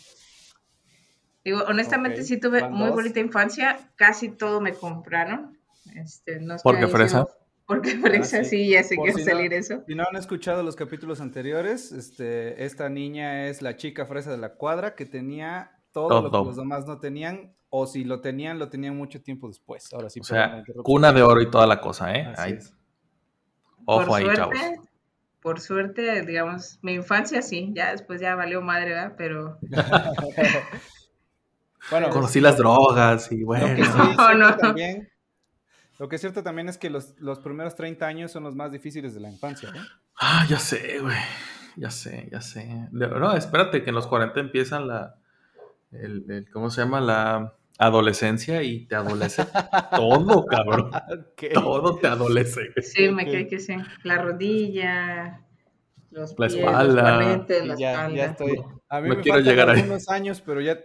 [1.45, 2.95] Digo, honestamente sí tuve van muy dos.
[2.95, 5.59] bonita infancia, casi todo me compraron.
[5.97, 7.25] Este, no es ¿Por qué fresa?
[7.25, 8.51] sido- Porque fresa, Ah, sí.
[8.65, 9.83] sí, ya sé Por que si no- salir eso.
[9.87, 14.39] Si no han escuchado los capítulos anteriores, este, esta niña es la chica fresa de
[14.39, 18.59] la cuadra que tenía todo, lo que los demás no tenían, o si lo tenían,
[18.59, 19.93] lo tenían mucho tiempo después.
[19.93, 22.27] Ahora sí, O sea, cuna de oro y toda la cosa, ¿eh?
[22.27, 22.59] Así Ahí.
[23.85, 24.57] Ojo por ahí, suerte, chavos.
[25.41, 29.15] por suerte, digamos, mi infancia sí, ya después ya valió madre, ¿verdad?
[29.17, 29.59] Pero
[31.91, 33.67] Bueno, Conocí las drogas y lo bueno.
[33.75, 34.57] que, sí No, cierto no.
[34.57, 35.09] también,
[36.03, 38.73] lo que es cierto también es que los, los primeros 30 años son los más
[38.73, 39.81] difíciles de la infancia, ¿no?
[40.21, 41.15] Ah, ya sé, güey.
[41.77, 42.89] Ya sé, ya sé.
[42.91, 45.15] De- No, espérate, que en los 40 empiezan la.
[45.93, 47.01] El, el- ¿Cómo se llama?
[47.01, 49.45] La adolescencia y te adolece
[49.97, 50.91] todo, cabrón.
[50.93, 51.45] Ok.
[51.55, 52.73] Todo te adolece.
[52.83, 53.77] sí, me cae que sí.
[54.03, 55.41] La rodilla,
[56.11, 57.03] los La pies, espalda.
[57.03, 58.17] los cuarentes, Y la ya, espalda.
[58.17, 58.63] ya estoy.
[58.89, 59.81] A mí No me quiero faltan llegar ahí.
[59.81, 60.79] algunos años, pero ya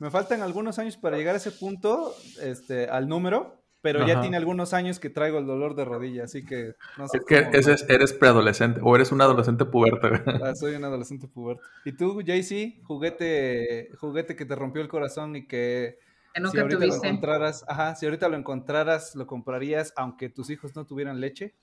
[0.00, 4.36] me faltan algunos años para llegar a ese punto, este, al número, pero ya tiene
[4.38, 7.18] algunos años que traigo el dolor de rodilla, así que no sé.
[7.18, 10.08] Es que cómo- eres preadolescente o eres un adolescente puberto.
[10.08, 10.20] güey.
[10.42, 11.62] Ah, soy un adolescente puberto.
[11.84, 15.98] ¿Y tú, JC, juguete, juguete que te rompió el corazón y que
[16.32, 16.96] Que si nunca ahorita tuviste.
[16.96, 21.54] lo encontraras, ajá, si ahorita lo encontraras, lo comprarías aunque tus hijos no tuvieran leche?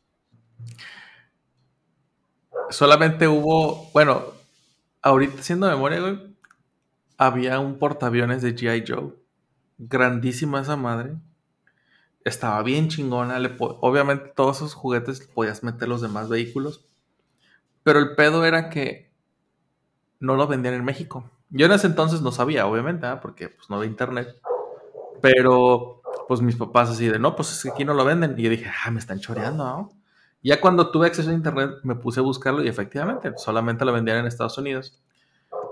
[2.69, 4.21] Solamente hubo, bueno,
[5.01, 6.35] ahorita haciendo memoria, güey,
[7.17, 8.83] había un portaaviones de G.I.
[8.87, 9.13] Joe.
[9.77, 11.15] Grandísima esa madre.
[12.23, 13.39] Estaba bien chingona.
[13.59, 16.85] obviamente todos esos juguetes podías meter los demás vehículos.
[17.83, 19.11] Pero el pedo era que
[20.19, 21.29] no lo vendían en México.
[21.49, 23.19] Yo en ese entonces no sabía, obviamente, ¿ah?
[23.19, 24.37] porque pues, no había internet.
[25.21, 28.35] Pero pues mis papás así de, no, pues es que aquí no lo venden.
[28.37, 29.91] Y yo dije, ah, me están choreando.
[30.43, 34.17] Ya cuando tuve acceso a internet me puse a buscarlo y efectivamente solamente lo vendían
[34.17, 35.01] en Estados Unidos.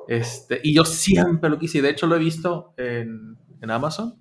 [0.08, 4.16] Este, y yo siempre lo quise, de hecho lo he visto en, en Amazon.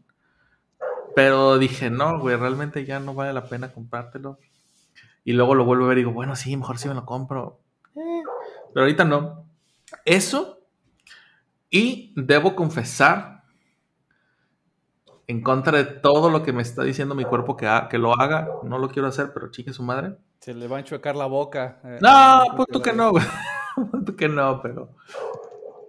[1.18, 4.38] Pero dije, no, güey, realmente ya no vale la pena comprártelo.
[5.24, 7.58] Y luego lo vuelvo a ver y digo, bueno, sí, mejor sí me lo compro.
[7.96, 8.22] Eh,
[8.72, 9.44] pero ahorita no.
[10.04, 10.60] Eso.
[11.70, 13.42] Y debo confesar,
[15.26, 18.14] en contra de todo lo que me está diciendo mi cuerpo que, ha- que lo
[18.18, 20.16] haga, no lo quiero hacer, pero chique su madre.
[20.38, 21.80] Se le va a enchuecar la boca.
[21.82, 23.24] eh, No, pues tú que no, güey.
[24.06, 24.90] Tú que no, pero.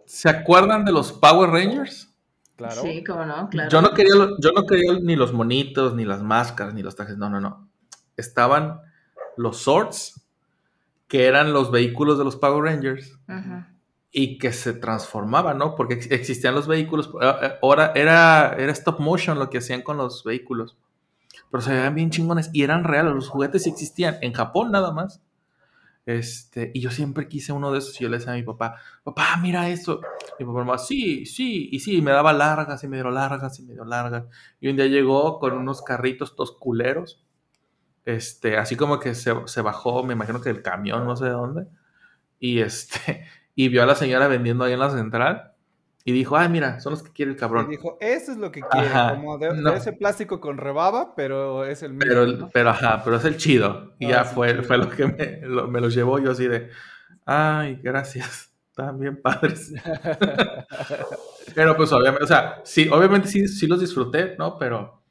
[0.05, 2.08] ¿Se acuerdan de los Power Rangers?
[2.59, 2.81] Claro.
[2.81, 3.69] Sí, cómo no, claro.
[3.71, 7.17] Yo no quería, yo no quería ni los monitos, ni las máscaras, ni los trajes.
[7.17, 7.69] No, no, no.
[8.17, 8.81] Estaban
[9.37, 10.21] los swords,
[11.07, 13.17] que eran los vehículos de los Power Rangers,
[14.11, 15.75] y que se transformaban, ¿no?
[15.75, 17.09] Porque ex- existían los vehículos.
[17.21, 20.77] eh, eh, Ahora era, era stop motion lo que hacían con los vehículos.
[21.51, 23.13] Pero se veían bien chingones y eran reales.
[23.13, 24.17] Los juguetes sí existían.
[24.21, 25.21] En Japón nada más.
[26.09, 28.77] Este, y yo siempre quise uno de esos y yo le decía a mi papá,
[29.03, 30.01] papá, mira esto.
[30.39, 33.59] Y mi papá, sí, sí, y sí, y me daba largas y me dio largas
[33.59, 34.25] y me dio largas.
[34.59, 37.23] Y un día llegó con unos carritos todos culeros.
[38.05, 41.31] Este, así como que se, se bajó, me imagino que del camión, no sé de
[41.31, 41.67] dónde.
[42.39, 45.48] Y este, y vio a la señora vendiendo ahí en la central.
[46.09, 47.67] Y dijo, ay, mira, son los que quiere el Y cabrón.
[47.67, 49.73] dijo, eso es lo que quiere, Ajá, como de, de no.
[49.75, 52.07] ese plástico con rebaba, pero es el mismo.
[52.07, 52.49] Pero, ¿no?
[52.51, 53.93] pero ajá, pero es el chido.
[53.99, 54.63] Y Ah, ya sí, fue, chido.
[54.63, 56.69] fue lo que me, lo- me los llevó yo así de,
[57.25, 59.73] ay, gracias, están bien padres.
[61.55, 64.57] pero pues obviamente, o sea, sí, obviamente sí, sí los disfruté, ¿no?
[64.57, 65.01] Pero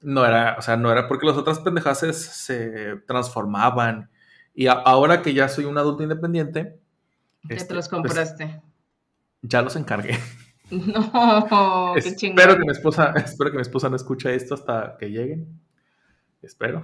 [0.00, 4.10] no era, o sea, no era porque las otras pendejas se, transformaban.
[4.54, 6.78] Y a- ahora que ya soy un adulto independiente,
[7.42, 8.62] Ya este, te los pues, compraste.
[9.42, 10.18] ya los encargué.
[10.70, 15.10] No, qué espero que mi esposa, espero que mi esposa no escuche esto hasta que
[15.10, 15.60] lleguen.
[16.42, 16.82] Espero.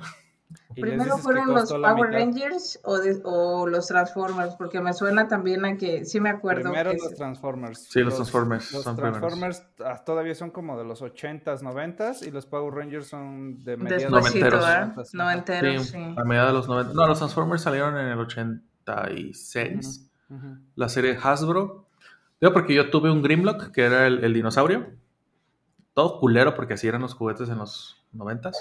[0.75, 2.11] ¿Primero fueron los Power.
[2.12, 4.55] Rangers o, de- o los Transformers?
[4.57, 6.70] Porque me suena también a que sí me acuerdo.
[6.70, 7.88] Primero que los se- Transformers.
[7.90, 9.18] Sí, los Transformers Los son primeros.
[9.20, 13.77] Transformers ah, todavía son como de los 80s, 90s y los Power Rangers son de
[13.77, 14.61] mediados Despuésito, Noventeros.
[14.64, 14.81] ¿verdad?
[14.87, 16.14] Noventas, Noventeros, Sí, sí.
[16.16, 16.92] a mediados de los 90.
[16.94, 20.11] No, los Transformers salieron en el 86.
[20.31, 20.47] Ujú.
[20.77, 21.84] La serie Hasbro.
[22.40, 24.87] Digo porque yo tuve un Grimlock, que era el, el dinosaurio.
[25.94, 28.57] Todo culero, porque así eran los juguetes en los 90s.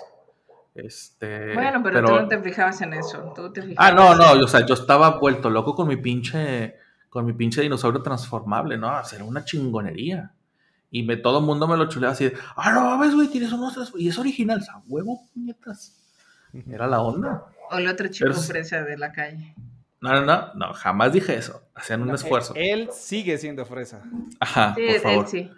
[0.75, 3.33] Este, Bueno, pero, tú no te fijabas en eso.
[3.35, 5.97] Tú te Ah, fijabas no, en- no, o sea, yo estaba vuelto loco con mi
[5.97, 6.75] pinche,
[7.09, 8.91] con mi pinche dinosaurio transformable, ¿no?
[9.13, 10.31] Era una chingonería.
[10.89, 13.51] Y me, todo el mundo me lo chuleaba así de, ah, no mames, güey, tienes
[13.51, 15.99] unos y es original, o sea, huevo, puñetas.
[16.69, 17.45] Era la onda.
[17.71, 19.55] O el otro chico Pero de la calle.
[20.03, 21.63] No, no, no, no, jamás dije eso.
[21.73, 22.53] Hacían un No, esfuerzo.
[22.55, 24.03] Él, él sigue siendo fresa.
[24.39, 25.27] Ajá, Sí, por él favor.
[25.27, 25.49] sí.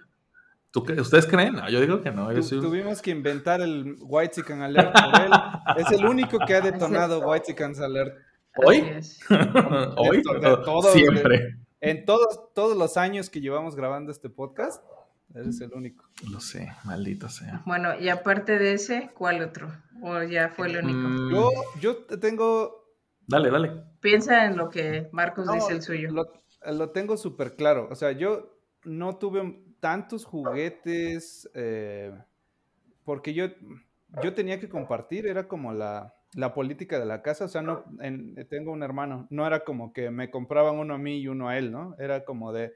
[0.71, 1.53] ¿Tú qué- ¿Ustedes creen?
[1.55, 2.31] No, yo digo que no.
[2.31, 5.31] Yo Tu- soy Tuvimos que inventar el White Chicken Alert por él.
[5.77, 8.13] Es el único que ha detonado White Chicken Alert.
[8.57, 8.83] ¿Hoy?
[9.97, 11.57] Hoy, de todo, siempre.
[11.81, 14.83] En todos, todos los años que llevamos grabando este podcast,
[15.33, 16.05] eres el único.
[16.31, 17.61] Lo sé, maldito sea.
[17.65, 19.71] Bueno, y aparte de ese, ¿cuál otro?
[20.01, 20.99] O ya fue el único.
[20.99, 21.49] Mm, Yo,
[21.81, 22.84] yo te tengo
[23.27, 23.83] Dale, dale.
[24.01, 26.11] Piensa en lo que Marcos No, dice el suyo.
[26.11, 26.25] Lo,
[26.71, 27.87] lo tengo súper claro.
[27.91, 28.51] O sea, yo
[28.83, 32.13] no tuve tantos juguetes eh,
[33.03, 33.47] porque yo,
[34.23, 37.45] yo tenía que compartir, era como la, la política de la casa.
[37.45, 40.97] O sea, no, en- tengo un hermano, no era como que me compraban uno a
[40.99, 41.95] mí y uno a él, ¿no?
[41.99, 42.73] Era como de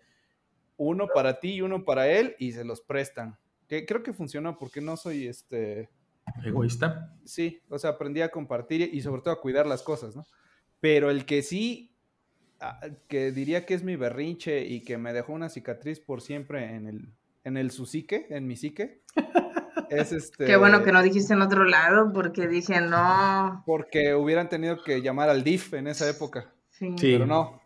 [0.78, 3.38] uno para ti y uno para él y se los prestan.
[3.68, 5.90] Que creo que funcionó porque no soy este
[6.44, 7.16] Egoísta.
[7.26, 10.26] sí, o sea, aprendí a compartir y sobre todo a cuidar las cosas, ¿no?
[10.80, 11.96] Pero el que sí,
[12.60, 16.76] ah, que diría que es mi berrinche y que me dejó una cicatriz por siempre
[16.76, 17.14] en el,
[17.44, 19.02] en el su psique, en mi psique,
[19.90, 20.46] es este...
[20.46, 23.64] Qué bueno que no dijiste en otro lado, porque dije, no.
[23.66, 26.94] Porque hubieran tenido que llamar al DIF en esa época, Sí.
[26.98, 27.12] Sí.
[27.14, 27.62] pero no.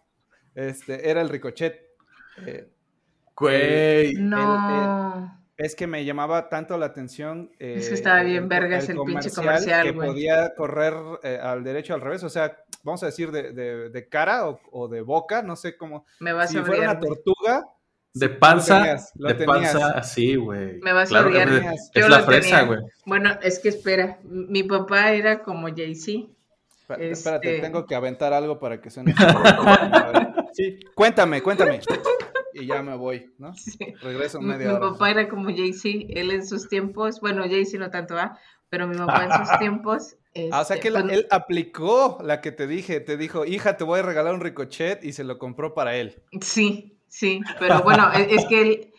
[0.56, 1.80] Este, era el ricochet.
[2.46, 2.70] Eh,
[3.36, 4.14] Güey.
[4.16, 5.43] No.
[5.58, 7.52] Es que me llamaba tanto la atención.
[7.60, 11.94] Es que eh, estaba bien vergas el pinche comercial, Que podía correr eh, al derecho
[11.94, 15.42] al revés, o sea, vamos a decir de, de- de cara o, o de boca,
[15.44, 16.06] no sé cómo.
[16.20, 16.98] Me vas Si a fuera odiar.
[16.98, 17.64] una tortuga,
[18.14, 19.74] De panza, lo tenías, lo de tenías.
[19.74, 20.80] panza así, güey.
[20.82, 21.50] Me vas a Claro odiar.
[21.50, 21.92] es-.
[21.94, 22.80] Yo la fresa, güey.
[23.06, 24.20] Bueno, es que espera.
[24.24, 26.30] Mi papá era como Jay-Z.
[26.90, 27.12] Espérate,
[27.56, 29.14] Este- tengo que aventar algo para que suene.
[30.56, 31.80] Sí, cuéntame, cuéntame.
[32.54, 33.54] Y ya me voy, ¿no?
[33.56, 33.78] Sí.
[34.02, 34.92] Regreso Mi, media mi hora.
[34.92, 36.06] papá era como Jay-Z.
[36.10, 38.38] Él en sus tiempos, bueno, Jay-Z no tanto, ¿ah?
[38.70, 40.16] Pero mi papá en sus tiempos.
[40.52, 43.46] Ah, o sea este, que la- pues, él aplicó la que te dije, te dijo,
[43.46, 46.22] hija, te voy a regalar un ricochet y se lo compró para él.
[46.42, 48.94] Sí, sí, pero bueno, e- es que él,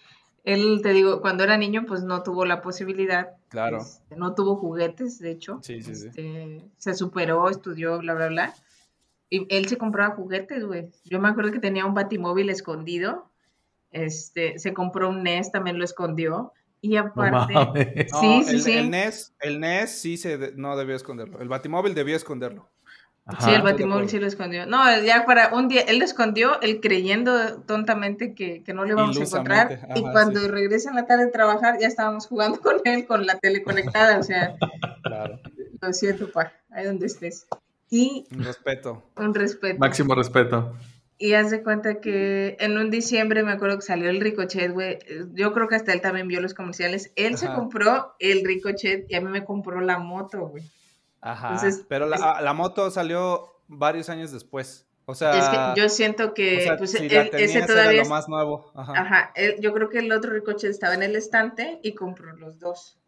[0.45, 3.31] él, te digo, cuando era niño, pues no tuvo la posibilidad.
[3.49, 3.79] Claro.
[3.79, 5.59] este, no tuvo juguetes, de hecho.
[5.63, 6.07] Sí, sí, sí.
[6.09, 8.55] Este, Se superó, estudió, bla, bla, bla.
[9.31, 10.91] Y él se compraba juguetes, güey.
[11.05, 13.29] Yo me acuerdo que tenía un batimóvil escondido.
[13.95, 16.53] Este, se compró un NES, también lo escondió.
[16.81, 17.55] Y aparte.
[17.55, 17.73] No,
[18.21, 18.73] sí, sí, el, sí.
[18.73, 21.41] El NES, el NES sí se de- no debió esconderlo.
[21.41, 22.69] El Batimóvil debió esconderlo.
[23.41, 24.67] Sí, el Batimóvil sí lo escondió.
[24.67, 28.91] No, ya para un día, él lo escondió, él creyendo tontamente que, que no lo
[28.91, 29.89] íbamos a encontrar.
[29.95, 30.49] Y cuando sí.
[30.49, 34.19] regresa en la tarde a trabajar, ya estábamos jugando con él, con la tele conectada.
[34.19, 34.55] O sea,
[35.03, 35.41] Claro.
[35.81, 37.47] lo siento, pa, ahí donde estés.
[37.89, 39.03] Y Un respeto.
[39.17, 39.79] un respeto.
[39.79, 40.75] Máximo respeto.
[41.25, 44.99] Y haz de cuenta que en un diciembre me acuerdo que salió el Ricochet, güey.
[45.33, 47.13] Yo creo que hasta él también vio los comerciales.
[47.17, 47.55] Él se Ajá.
[47.55, 50.71] compró el Ricochet y a mí me compró la moto, güey.
[51.23, 51.55] Ajá.
[51.55, 54.87] Entonces, Pero la, es- ah, la moto salió varios años después.
[55.07, 57.57] O sea, es que yo siento que o sea, pues, si él- la ese tenías
[57.57, 58.71] era todavía lo más nuevo.
[58.75, 58.93] Ajá.
[58.95, 62.59] Ajá, él- yo creo que el otro Ricochet estaba en el estante y compró los
[62.59, 62.99] dos.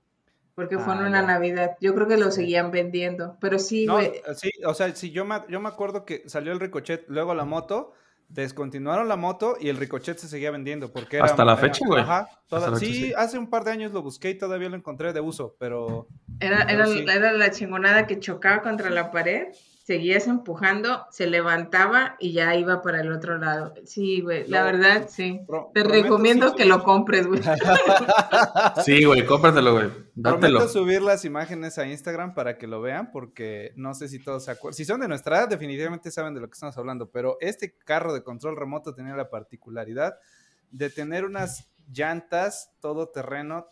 [0.55, 1.27] Porque fue en Ah, una ya.
[1.27, 1.77] Navidad.
[1.83, 3.37] Yo creo que lo seguían vendiendo.
[3.43, 4.13] Pero sí, No, güey.
[4.37, 7.45] sí, o sea, sí, yo me, yo me acuerdo que salió el Ricochet, luego la
[7.45, 7.93] moto,
[8.29, 10.93] descontinuaron la moto y el Ricochet se seguía vendiendo.
[10.93, 12.03] Porque era, Hasta la era- fecha, güey.
[12.03, 12.29] Ajá.
[12.49, 13.13] toda- fecha, sí, sí.
[13.17, 16.07] hace un par de años lo busqué y todavía lo encontré de uso, pero
[16.41, 17.05] Era, pero era, sí.
[17.09, 19.49] era la chingonada que chocaba contra la pared,
[19.87, 23.73] seguías empujando, se levantaba y ya iba para el otro lado.
[23.85, 25.41] Sí, güey, la No, verdad, sí.
[25.47, 27.41] pro- Te recomiendo que lo compres, güey.
[28.85, 29.89] Sí, güey, cómpratelo, güey.
[30.17, 30.59] Dátelo.
[30.59, 34.45] Prometo subir las imágenes a Instagram para que lo vean, porque no sé si todos
[34.45, 34.75] se acuerdan.
[34.77, 38.13] Si son de nuestra edad, definitivamente saben de lo que estamos hablando, pero este carro
[38.13, 40.17] de control remoto tenía la particularidad
[40.73, 43.69] de tener unas llantas todoterreno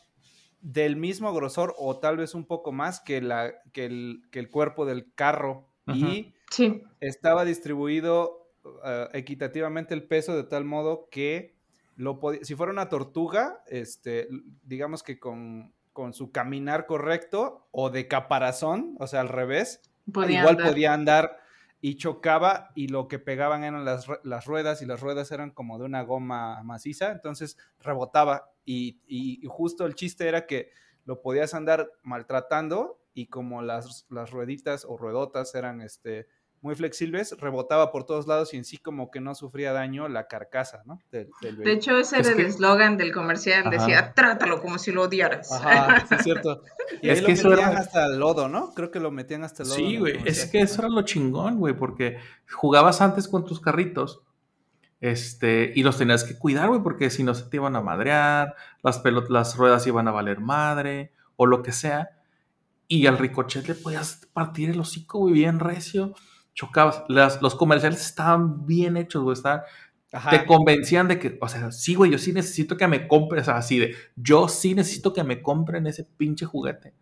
[0.61, 4.49] del mismo grosor o tal vez un poco más que, la, que, el, que el
[4.49, 11.55] cuerpo del carro y Sí, estaba distribuido uh, equitativamente el peso de tal modo que
[11.97, 14.29] lo si fuera una tortuga, este,
[14.65, 19.81] digamos que con, con su caminar correcto o de caparazón, o sea, al revés,
[20.13, 20.71] Podía igual andar.
[20.71, 21.39] podía andar
[21.81, 25.79] y chocaba y lo que pegaban eran las, las ruedas y las ruedas eran como
[25.79, 30.71] de una goma maciza, entonces rebotaba y, y- y justo el chiste era que
[31.05, 36.27] lo podías andar maltratando y como las, las rueditas o ruedotas eran este,
[36.61, 40.27] muy flexibles, rebotaba por todos lados y en sí como que no sufría daño la
[40.29, 40.99] carcasa, ¿no?
[41.13, 43.61] Del, del De hecho, ese Es era que- el eslogan del comercial.
[43.67, 43.71] Ajá.
[43.71, 45.53] Decía, trátalo como si lo odiaras.
[45.53, 46.63] Ajá, sí es cierto.
[47.03, 48.73] Y Es ahí que lo eso metían era- hasta el lodo, ¿no?
[48.75, 49.79] Creo que lo metían hasta el lodo.
[49.79, 50.19] Sí, güey.
[50.27, 52.19] Es que eso era lo chingón, güey, porque
[52.51, 54.23] jugabas antes con tus carritos.
[55.01, 58.55] Este, y los tenías que cuidar, güey, porque si no se te iban a madrear,
[58.83, 62.11] las, pelot- las ruedas iban a valer madre, o lo que sea.
[62.89, 66.15] Y al ricochet le podías partir el hocico, güey, bien recio.
[66.55, 67.03] Chocabas.
[67.09, 69.35] Las- los comerciales estaban bien hechos, güey.
[69.35, 69.63] Estaban,
[70.13, 70.31] Ajá.
[70.31, 73.45] te convencían de que, o sea, sí, güey, yo sí necesito que me compres, o
[73.47, 76.95] sea, así de, yo sí necesito que me compren ese pinche juguete.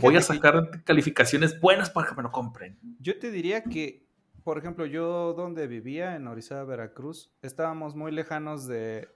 [0.00, 2.78] Voy a que- sacar calificaciones buenas para que me lo compren.
[3.00, 4.06] Yo te diría que,
[4.44, 9.08] por ejemplo, yo donde vivía, en Orizaba, Veracruz, estábamos muy lejanos de,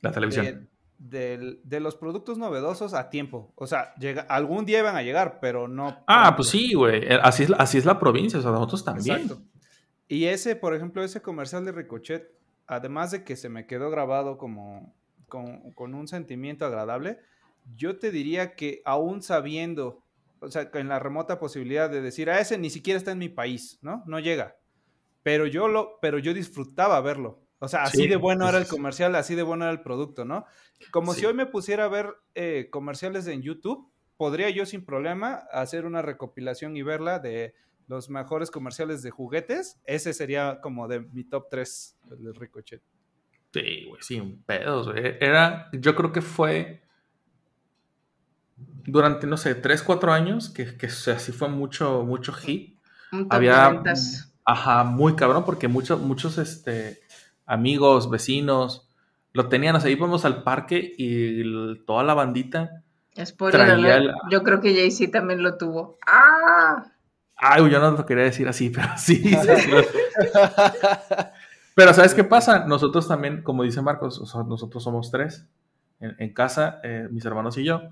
[0.00, 0.68] La televisión.
[1.08, 3.52] De, del- de los productos novedosos a tiempo.
[3.56, 6.04] O sea, llega, algún día iban a llegar, pero no.
[6.06, 7.02] Ah, pues sí, güey.
[7.04, 9.16] Eh, Así es, la- así es la provincia, o sea, nosotros también.
[9.22, 9.42] Exacto.
[10.08, 12.30] Y ese, por ejemplo, ese comercial de Ricochet,
[12.66, 14.94] además de que se me quedó grabado como
[15.28, 17.18] con, con un sentimiento agradable,
[17.76, 20.02] yo te diría que aún sabiendo,
[20.40, 23.28] o sea, en la remota posibilidad de decir, a ese ni siquiera está en mi
[23.28, 24.02] país, ¿no?
[24.06, 24.56] No llega.
[25.22, 27.41] Pero yo lo, pero yo disfrutaba verlo.
[27.64, 30.24] O sea, así Sí, de bueno era el comercial, así de bueno era el producto,
[30.24, 30.46] ¿no?
[30.90, 31.20] Como Sí.
[31.20, 35.86] si hoy me pusiera a ver eh, comerciales en YouTube, podría yo sin problema hacer
[35.86, 37.54] una recopilación y verla de
[37.86, 39.80] los mejores comerciales de juguetes.
[39.84, 42.82] Ese sería como de mi top 3 del Ricochet.
[43.52, 45.16] Sí, güey, sin pedos, güey.
[45.20, 46.82] Era, yo creo que fue
[48.56, 52.80] durante, no sé, 3, 4 años, que, que o sea, sí fue mucho, mucho hit.
[53.12, 54.34] Un top Había, de ventas.
[54.44, 57.00] ajá, muy cabrón, porque muchos, muchos, este,
[57.46, 58.88] amigos, vecinos,
[59.32, 62.82] lo tenían, o sea, íbamos al parque y el- toda la bandita,
[63.24, 65.98] Spoiler traía alert, el- Yo creo que Jay-Z también lo tuvo.
[66.06, 66.84] ¡Ah!
[67.36, 69.22] Ay, yo no lo quería decir así, pero sí.
[71.74, 72.66] pero ¿sabes qué pasa?
[72.66, 75.46] Nosotros también, como dice Marcos, o sea, nosotros somos tres
[76.00, 77.82] en, en casa, eh, mis hermanos y yo.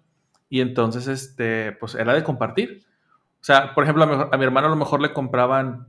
[0.48, 2.84] Y entonces, este, pues era de compartir.
[3.40, 5.86] O sea, por ejemplo, a mi, a mi hermano a lo mejor le compraban,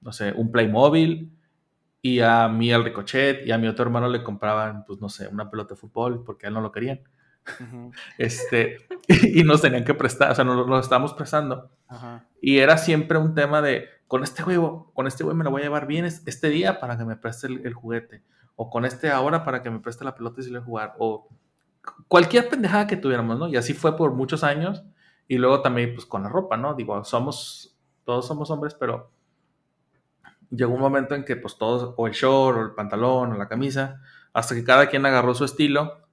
[0.00, 1.32] no sé, un Playmobil
[2.02, 5.28] y a mí el Ricochet y a mi otro hermano le compraban, pues no sé,
[5.28, 7.00] una pelota de fútbol porque a él no lo querían.
[8.18, 11.70] Este, y nos tenían que prestar, o sea, nos lo estábamos prestando.
[12.40, 14.58] Y era siempre un tema de, con este güey,
[14.94, 17.16] con este güey me lo voy a llevar bien es- este día para que me
[17.16, 18.22] preste el, el juguete.
[18.56, 20.94] O con este ahora para que me preste la pelota y si le jugar.
[20.98, 21.28] O
[22.08, 23.48] cualquier pendejada que tuviéramos, ¿no?
[23.48, 24.82] Y así fue por muchos años.
[25.28, 26.74] Y luego también, pues, con la ropa, ¿no?
[26.74, 29.10] Digo, somos, todos somos hombres, pero
[30.52, 33.48] llegó un momento en que, pues, todos, o el short, o el pantalón, o la
[33.48, 34.00] camisa,
[34.32, 36.06] hasta que cada quien agarró su estilo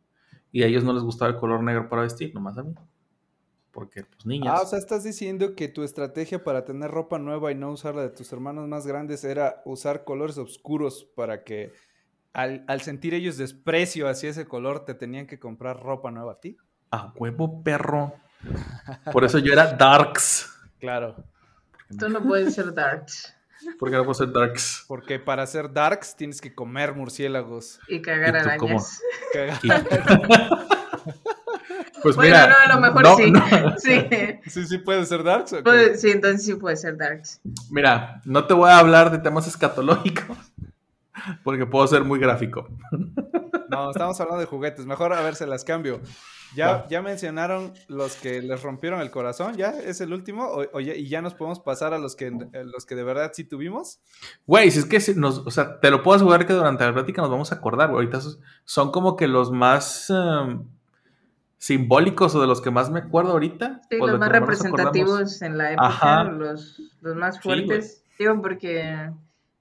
[0.51, 2.73] y a ellos no les gustaba el color negro para vestir, nomás a mí.
[3.71, 4.55] Porque, pues, niñas.
[4.57, 7.95] Ah, o sea, estás diciendo que tu estrategia para tener ropa nueva y no usar
[7.95, 11.71] la de tus hermanos más grandes era usar colores oscuros para que
[12.33, 16.39] al, al sentir ellos desprecio hacia ese color te tenían que comprar ropa nueva a
[16.39, 16.57] ti.
[16.91, 18.15] A huevo, perro.
[19.11, 20.51] Por eso yo era Darks.
[20.79, 21.15] Claro.
[21.97, 22.73] Tú no puedes ser
[23.69, 24.85] darts Porque no puedo ser Darks.
[24.87, 27.79] Porque para ser darks tienes que comer murciélagos.
[27.87, 29.01] y cagar ¿Y arañas.
[29.33, 29.69] Caga- Y-
[32.01, 32.47] pues Bueno, mira.
[32.47, 33.31] no, a lo mejor no, sí.
[33.31, 33.43] no.
[33.77, 34.07] Sí.
[34.47, 35.53] Sí, sí puede ser darks.
[35.53, 35.63] ¿o qué?
[35.63, 37.41] Pues, sí, entonces sí puede ser darts.
[37.71, 40.37] Mira, no te voy a hablar de temas escatológicos.
[41.43, 42.69] Porque puedo ser muy gráfico.
[43.69, 44.85] No, estamos hablando de juguetes.
[44.85, 45.99] Mejor a ver, se las cambio.
[46.55, 49.69] Ya, ya mencionaron los que les rompieron el corazón, ¿ya?
[49.69, 50.45] ¿Es el último?
[50.47, 53.03] O, o ya- ¿Y ya nos podemos pasar a los que, eh, los que de
[53.03, 53.99] verdad sí tuvimos?
[54.47, 56.93] Güey, si es que si nos, o sea, te lo puedo asegurar que durante la
[56.93, 58.05] plática nos vamos a acordar, güey.
[58.07, 58.19] Ahorita
[58.65, 60.63] son como que los más em,
[61.57, 63.81] simbólicos o de los que más me acuerdo ahorita.
[63.89, 66.23] Sí, los más representativos en la época, Ajá.
[66.23, 68.03] los, los más Sí, fuertes.
[68.17, 69.11] Digo, porque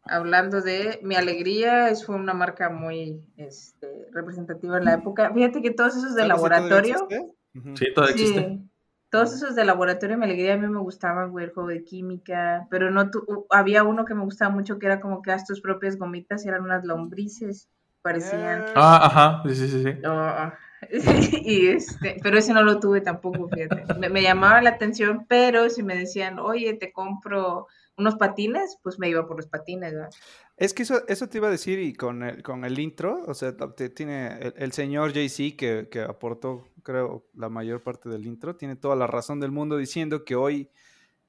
[0.09, 5.33] hablando de mi alegría, es fue una marca muy este, representativa en la época.
[5.33, 7.33] Fíjate que todos esos de ¿Sabes si laboratorio, existe?
[7.55, 7.77] Ujú.
[7.77, 8.41] Sí, todavía existe.
[8.49, 8.71] sí,
[9.11, 12.67] todos esos de laboratorio, mi alegría a mí me gustaban, güey, el juego de química,
[12.71, 15.61] pero no tu- había uno que me gustaba mucho que era como que haz tus
[15.61, 17.69] propias gomitas y eran unas lombrices,
[18.03, 18.65] parecían.
[18.75, 19.43] Ah, ajá.
[19.49, 19.83] Sí, sí, sí.
[19.83, 19.93] sí.
[20.03, 20.53] No,
[21.45, 23.95] y este, pero ese no lo tuve tampoco, fíjate.
[23.99, 27.67] Me, me llamaba la atención, pero si me decían, oye, te compro
[27.99, 30.11] unos patines, pues me iba por los patines, ¿verdad?
[30.57, 33.35] Es que eso, eso te iba a decir y con el, con el intro, o
[33.35, 38.27] sea, te- tiene el, el señor JC que, que aportó, creo, la mayor parte del
[38.27, 40.71] intro, tiene toda la razón del mundo diciendo que hoy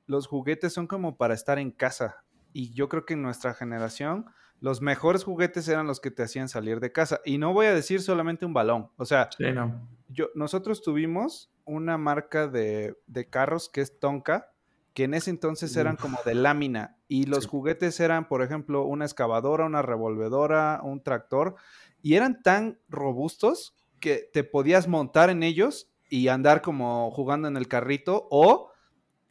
[0.06, 2.24] los juguetes son como para estar en casa.
[2.54, 4.26] Y yo creo que en nuestra generación
[4.60, 7.22] los mejores juguetes eran los que te hacían salir de casa.
[7.24, 9.88] Y no voy a decir solamente un balón, o sea, Sí, no.
[10.08, 14.52] yo, nosotros tuvimos una marca de, de carros que es Tonka,
[15.00, 17.50] que en ese entonces eran como de lámina y los Sí.
[17.52, 21.56] juguetes eran, por ejemplo, una excavadora, una revolvedora, un tractor
[22.02, 27.56] y eran tan robustos que te podías montar en ellos y andar como jugando en
[27.56, 28.72] el carrito o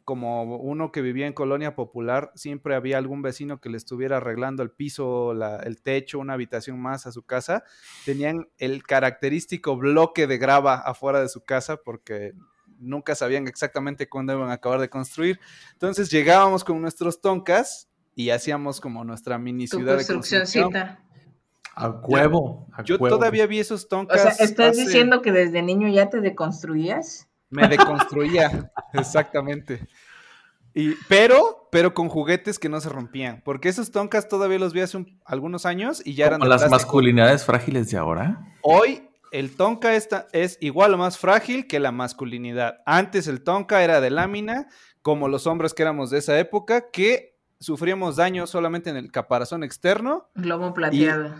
[0.05, 4.63] como uno que vivía en colonia popular, siempre había algún vecino que le estuviera arreglando
[4.63, 7.63] el piso, la- el techo, una habitación más a su casa.
[8.07, 12.33] Tenían el característico bloque de grava afuera de su casa porque
[12.79, 15.39] nunca sabían exactamente cuándo iban a acabar de construir.
[15.73, 20.41] Entonces llegábamos con nuestros toncas y hacíamos como nuestra mini Tu ciudad de construcción.
[20.71, 21.03] construccióncita.
[21.75, 22.67] A huevo.
[22.73, 23.15] a Yo huevo.
[23.17, 24.21] todavía vi esos O toncas.
[24.37, 27.27] sea, ¿estás hace- diciendo que desde niño ya te deconstruías?
[27.49, 29.87] Me deconstruía, exactamente.
[30.73, 33.41] Y, pero, pero con juguetes que no se rompían.
[33.43, 36.49] Porque esos toncas todavía los vi hace un- algunos años y ya eran Como de
[36.49, 36.75] las plástico.
[36.85, 38.39] masculinidades frágiles de ahora.
[38.61, 42.79] Hoy el tonka esta- es igual o más frágil que la masculinidad.
[42.85, 44.67] Antes el tonka era de lámina,
[45.01, 49.63] como los hombres que éramos de esa época, que sufríamos daño solamente en el caparazón
[49.63, 51.33] externo, Lomo plateado.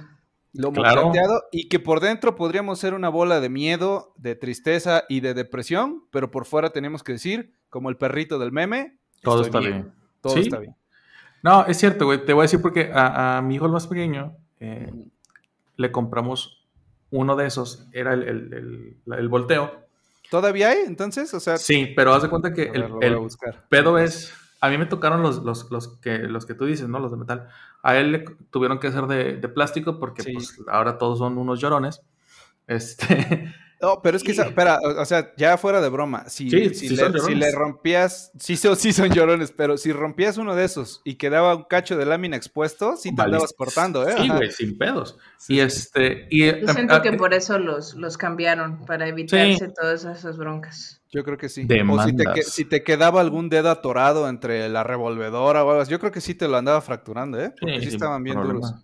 [0.53, 1.03] lomo Claro.
[1.03, 5.33] plateado, y que por dentro podríamos ser una bola de miedo, de tristeza y de
[5.33, 9.93] depresión, pero por fuera tenemos que decir, como el perrito del meme, Todo está bien.
[10.21, 10.39] Todo Sí.
[10.41, 10.75] está bien.
[11.43, 12.25] No, es cierto, güey.
[12.25, 14.91] Te voy a decir porque a, a mi hijo el más pequeño eh,
[15.77, 16.59] le compramos
[17.12, 17.88] uno de esos.
[17.91, 19.72] Era el, el- el- volteo.
[20.30, 21.34] ¿Todavía hay entonces?
[21.34, 23.18] O sea, Sí, pero haz de cuenta que ver, el,
[23.70, 24.34] pedo es.
[24.62, 26.99] A mí me tocaron los, los, los, que, los que tú dices, ¿no?
[26.99, 27.47] Los de metal.
[27.82, 28.20] A él le
[28.51, 30.34] tuvieron que ser de, de plástico porque Sí.
[30.34, 32.01] pues, ahora todos son unos llorones.
[32.68, 33.53] Este.
[33.82, 36.69] No, pero es que, Y- esa- espera, o sea, ya fuera de broma, si, Sí,
[36.73, 40.53] si, sí le, si le rompías, sí, son- sí son llorones, pero si rompías uno
[40.53, 44.15] de esos y quedaba un cacho de lámina expuesto, sí te andabas cortando, ¿eh?
[44.17, 45.17] Sí, güey, sin pedos.
[45.38, 46.27] Sí, y este.
[46.30, 51.01] Y, Yo siento ah, que por eso los, los cambiaron, para evitarse todas esas broncas.
[51.11, 51.61] Yo creo que sí.
[51.61, 52.45] O si te, Demandas.
[52.45, 56.21] si te quedaba algún dedo atorado entre la revolvedora o algo así, yo creo que
[56.21, 57.53] sí te lo andaba fracturando, ¿eh?
[57.59, 58.59] Porque sí, estaban bien problema.
[58.59, 58.84] duros.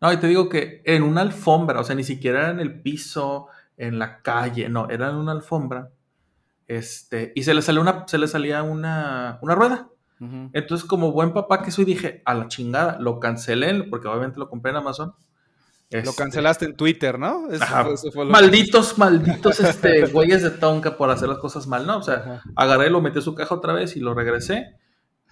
[0.00, 2.82] No, y te digo que en una alfombra, o sea, ni siquiera era en el
[2.82, 5.90] piso, en la calle, no, era en una alfombra.
[6.66, 9.88] Este, y se le salió una, se le salía una, una rueda.
[10.54, 14.48] Entonces, como buen papá que soy, dije, a la chingada, lo cancelé, porque obviamente lo
[14.48, 15.12] compré en Amazon.
[15.90, 17.50] Lo Este, cancelaste en Twitter, ¿no?
[17.50, 17.84] Eso Ajá.
[17.84, 21.66] fue- eso fue lo que- Malditos, malditos, este, güeyes de Tonka por hacer las cosas
[21.66, 21.98] mal, ¿no?
[21.98, 22.42] O sea, Ajá.
[22.56, 24.76] agarré, lo metí a su caja otra vez y lo regresé.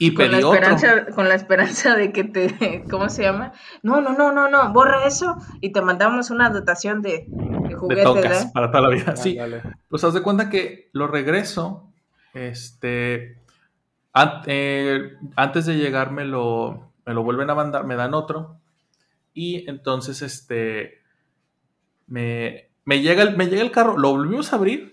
[0.05, 0.55] Y Con la, pedí otro.
[0.55, 3.53] esperanza, con la esperanza de que te, ¿cómo se llama?
[3.82, 7.74] No, no, no, no, no, borra eso y te mandamos una dotación de, de de
[7.74, 8.50] juguetes, ¿eh?
[8.53, 9.16] para toda la vida.
[9.16, 9.62] Sí, Ándale.
[9.88, 11.88] Pues haz de cuenta que lo regreso.
[12.34, 13.36] Este.
[14.12, 18.57] an- eh, antes de llegar me lo, me lo vuelven a mandar, me dan otro.
[19.34, 21.00] Y entonces, este.
[22.07, 24.91] Me, me, llega el, me llega el carro, lo volvimos a abrir.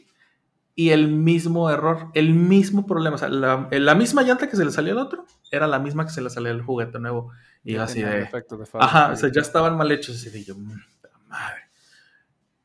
[0.80, 3.18] Y el mismo error, el mismo problema.
[3.18, 6.06] O sea, la, la misma llanta que se le salía al otro era la misma
[6.06, 7.32] que se le salía al juguete nuevo.
[7.66, 8.12] Y yo así de.
[8.20, 8.26] de.
[8.86, 10.16] Ajá, o sea, ya estaban mal hechos.
[10.16, 10.80] Así de yo, "Mm,
[11.28, 11.64] madre.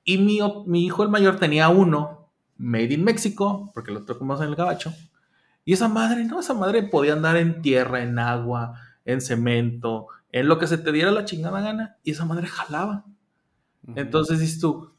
[0.05, 4.47] Y mi, mi hijo el mayor tenía uno, made in México, porque lo tocamos en
[4.51, 4.95] el gabacho.
[5.65, 10.47] Y esa madre, no, esa madre podía andar en tierra, en agua, en cemento, en
[10.47, 11.97] lo que se te diera la chingada gana.
[12.05, 13.07] Y esa madre jalaba.
[13.89, 13.99] Ujú.
[13.99, 14.93] Entonces dices tú,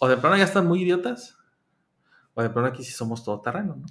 [0.00, 1.36] o de plano ya están muy idiotas,
[2.36, 3.86] o de plano aquí sí somos todoterreno, ¿no?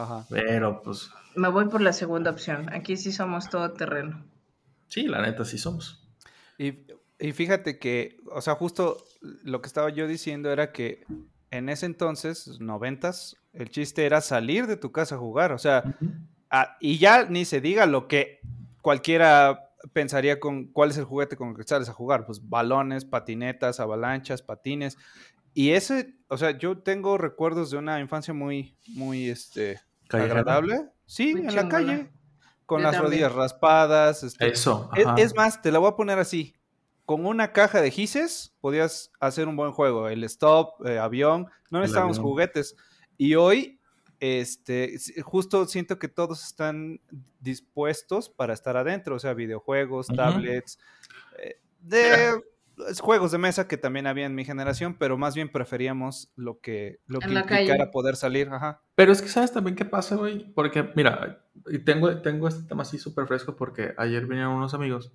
[0.00, 0.24] Ajá.
[0.30, 2.72] Pero pues, Me voy por la segunda opción.
[2.72, 4.24] Aquí sí somos todo terreno.
[4.88, 6.08] sí, la neta sí somos.
[6.58, 6.86] Y,
[7.18, 11.04] y fíjate que, o sea, justo lo que estaba yo diciendo era que
[11.50, 15.52] en ese entonces, noventas, el chiste era salir de tu casa a jugar.
[15.52, 15.82] O sea,
[16.50, 18.40] ah, y ya ni se diga lo que
[18.80, 22.24] cualquiera pensaría con cuál es el juguete con el que sales a jugar.
[22.24, 24.96] Pues balones, patinetas, avalanchas, patines.
[25.54, 30.40] Y ese, o sea, yo tengo recuerdos de una infancia muy, muy, este, Callejera.
[30.40, 30.88] agradable.
[31.06, 31.68] Sí, Muy en la chingona.
[31.68, 32.10] calle.
[32.64, 33.10] Con Yo las también.
[33.10, 34.22] rodillas raspadas.
[34.22, 34.88] este, Eso.
[34.96, 36.54] es, es más, te la voy a poner así.
[37.04, 40.08] Con una caja de gises podías hacer un buen juego.
[40.08, 42.76] El stop, eh, avión, no necesitábamos juguetes.
[43.18, 43.78] Y hoy,
[44.20, 47.00] este, justo siento que todos están
[47.40, 49.16] dispuestos para estar adentro.
[49.16, 50.16] O sea, videojuegos, Ujú.
[50.16, 50.78] tablets,
[51.38, 52.40] eh, de
[53.00, 57.00] juegos de mesa que también había en mi generación, pero más bien preferíamos lo que,
[57.06, 57.90] lo En que implicara calle.
[57.92, 58.48] poder salir.
[58.50, 58.80] Ajá.
[58.94, 60.52] Pero es que sabes también qué pasa, güey.
[60.54, 65.12] Porque, mira, y tengo, tengo este tema así súper fresco porque ayer vinieron unos amigos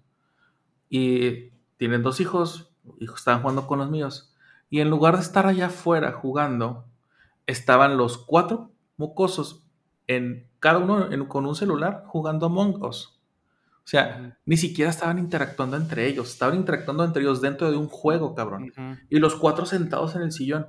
[0.89, 4.33] y tienen dos hijos, hijos estaban jugando con los míos.
[4.69, 6.85] Y en lugar de estar allá afuera jugando,
[7.45, 9.63] estaban los cuatro mocosos
[10.07, 13.16] en cada uno en- con un celular jugando Among Us.
[13.87, 17.87] O sea, ni siquiera estaban interactuando entre ellos, estaban interactuando entre ellos dentro de un
[17.87, 18.73] juego, cabrón.
[19.09, 20.67] Y los cuatro sentados en el sillón.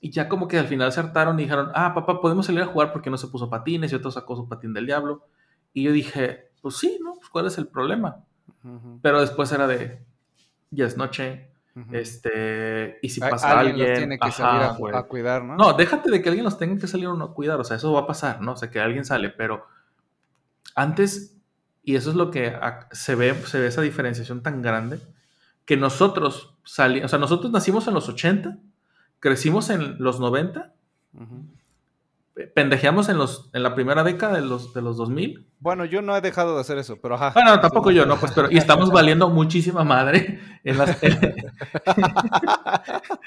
[0.00, 2.66] Y ya como que al final se hartaron y dijeron, ah, papá, podemos salir a
[2.66, 5.26] jugar porque no se puso patines y otro sacó su patín del diablo.
[5.74, 7.12] Y yo dije, pues sí, ¿no?
[7.12, 8.24] Pues, ¿Cuál es el problema?
[9.02, 10.02] Pero después era de,
[10.70, 11.50] ya es noche,
[11.92, 13.90] este, y si pasa alguien alguien...
[13.90, 14.96] los tiene que ajá, salir a, güey.
[14.96, 15.56] a cuidar, ¿no?
[15.56, 17.76] No, déjate de que alguien los tenga que salir o no a cuidar, o sea,
[17.76, 18.52] eso va a pasar, ¿no?
[18.52, 19.66] O sea, que alguien sale, pero
[20.74, 21.37] antes,
[21.88, 22.54] y eso es lo que
[22.92, 25.00] se ve, se ve esa diferenciación tan grande,
[25.64, 28.58] que nosotros salimos, o sea, nosotros nacimos en los 80,
[29.20, 30.74] crecimos en los 90,
[31.14, 31.46] Ujú.
[32.46, 35.46] Pendejeamos en, los, en la primera década de los, de los 2000.
[35.60, 37.32] Bueno, yo no he dejado de hacer eso, pero ajá.
[37.34, 38.16] Bueno, tampoco yo, ¿no?
[38.16, 40.96] Pues, pero, y estamos valiendo muchísima madre en las...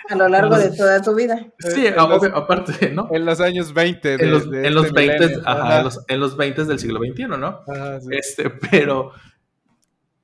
[0.10, 1.40] A lo largo de toda tu vida.
[1.60, 3.08] sí, en los- obvio, aparte, ¿no?
[3.12, 5.44] En los años 20 de, En los, de en los este 20, milenio.
[5.48, 5.78] ajá, Ajá.
[5.78, 7.60] en los, en los 20 del siglo XXI, ¿no?
[7.68, 8.08] Ajá, sí.
[8.12, 9.12] Este, pero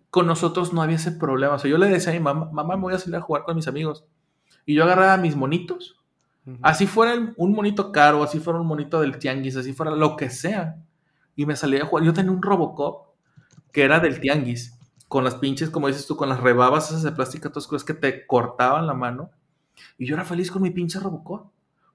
[0.09, 1.55] con nosotros no había ese problema.
[1.55, 3.43] O sea, yo le decía a mi mamá, mamá, me voy a salir a jugar
[3.43, 4.05] con mis amigos.
[4.65, 5.95] Y yo agarraba mis monitos.
[6.61, 10.29] Así fuera un monito caro, así fuera un monito del tianguis, así fuera lo que
[10.29, 10.77] sea.
[11.35, 12.05] Y me salía a jugar.
[12.05, 13.07] Yo tenía un Robocop
[13.71, 14.77] que era del tianguis.
[15.07, 17.93] Con las pinches, como dices tú, con las rebabas esas de plástico todas cosas que
[17.93, 19.31] te cortaban la mano.
[19.97, 21.51] Y yo era feliz con mi pinche Robocop.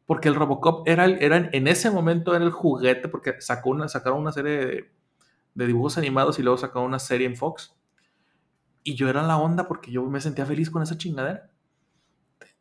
[0.06, 4.20] Porque el Robocop era, era en ese momento era el juguete, porque sacó una, sacaron
[4.20, 4.90] una serie de,
[5.54, 7.74] de dibujos animados y luego sacaron una serie en Fox.
[8.84, 11.50] Y yo era la onda porque yo me sentía feliz con esa chingadera.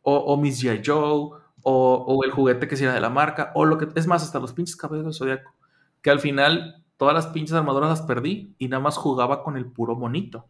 [0.03, 0.81] O, o mis G.I.
[0.85, 3.87] Joe, o, el juguete que sea de la marca, o lo que.
[3.95, 5.53] Es más, hasta los pinches cabellos del zodiaco.
[6.01, 9.65] Que al final todas las pinches armaduras las perdí y nada más jugaba con el
[9.65, 10.45] puro monito.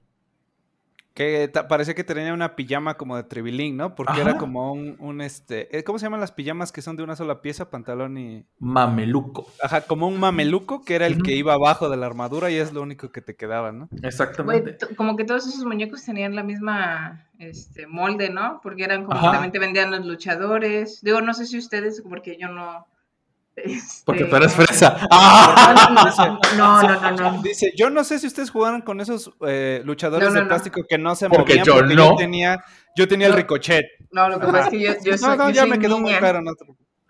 [1.13, 3.95] Que parecía que tenía una pijama como de Tribilín, ¿no?
[3.95, 4.21] Porque Ajá.
[4.21, 5.77] era como un, un, este...
[5.77, 7.69] eh, ¿Cómo se llaman las pijamas que son de una sola pieza?
[7.69, 8.45] Pantalón y...
[8.59, 9.47] Mameluco.
[9.61, 12.71] Ajá, como un mameluco que era el que iba abajo de la armadura y es
[12.71, 13.89] lo único que te quedaba, ¿no?
[14.03, 14.77] Exactamente.
[14.95, 18.61] como que todos esos muñecos tenían la misma este, molde, ¿no?
[18.63, 19.27] Porque eran como Ajá.
[19.27, 21.01] que también te vendían los luchadores.
[21.01, 22.87] Digo, no sé si ustedes, porque yo no.
[23.55, 24.97] Este, Porque tú eres ¿cómo se- fresa.
[25.11, 26.35] ¡Ah!
[26.57, 27.41] No, no, no, no, no.
[27.41, 30.47] Dice, yo no sé si ustedes jugaron con esos eh, luchadores No, no, de no.
[30.47, 32.11] plástico que no se Porque movían yo porque no.
[32.11, 32.63] yo tenía,
[32.95, 33.37] yo tenía el No.
[33.37, 33.85] ricochet.
[34.11, 35.79] No, lo que pasa es que yo, yo no, soy, no, yo ya soy me
[35.79, 36.41] quedó muy claro.
[36.41, 36.65] no te.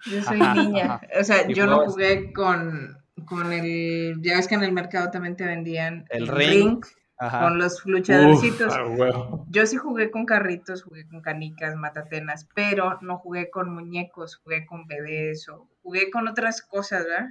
[0.09, 0.85] Yo soy Ajá, niña.
[0.95, 1.01] ajá.
[1.19, 4.15] O sea, Y yo no jugué con, con el.
[4.21, 6.79] Ya ves que en el mercado también te vendían El ring.
[7.21, 7.41] Ajá.
[7.41, 8.73] con los Uf, luchadorcitos.
[8.73, 9.45] ah, huevo.
[9.49, 14.65] Yo sí jugué con carritos, jugué con canicas, matatenas, pero no jugué con muñecos, jugué
[14.65, 17.29] con bebés o jugué con otras cosas, ¿verdad?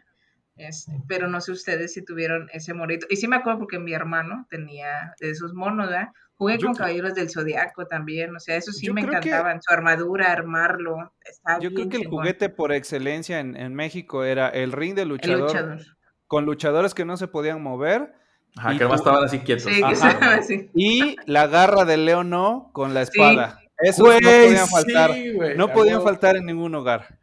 [0.57, 3.07] Este, pero no sé ustedes si tuvieron ese morito.
[3.11, 6.09] Y sí me acuerdo porque mi hermano tenía de esos monos, ¿verdad?
[6.37, 9.21] Jugué Yo con creo- Caballeros del Zodiaco también, o sea, eso sí Yo me creo
[9.21, 12.21] que- encantaban, su armadura, armarlo, estaba Yo creo que el chingón.
[12.21, 15.79] juguete por excelencia en, en México era el ring de El luchador, luchador.
[16.27, 18.15] con luchadores que no se podían mover
[18.57, 19.73] Ajá, Y que además estaban así quietos.
[19.73, 20.41] Sí, Ajá.
[20.75, 23.61] y la garra de Leono con la espada.
[23.79, 25.13] Esos Güey, no podían faltar.
[25.15, 27.19] sí, no podían faltar en ningún hogar.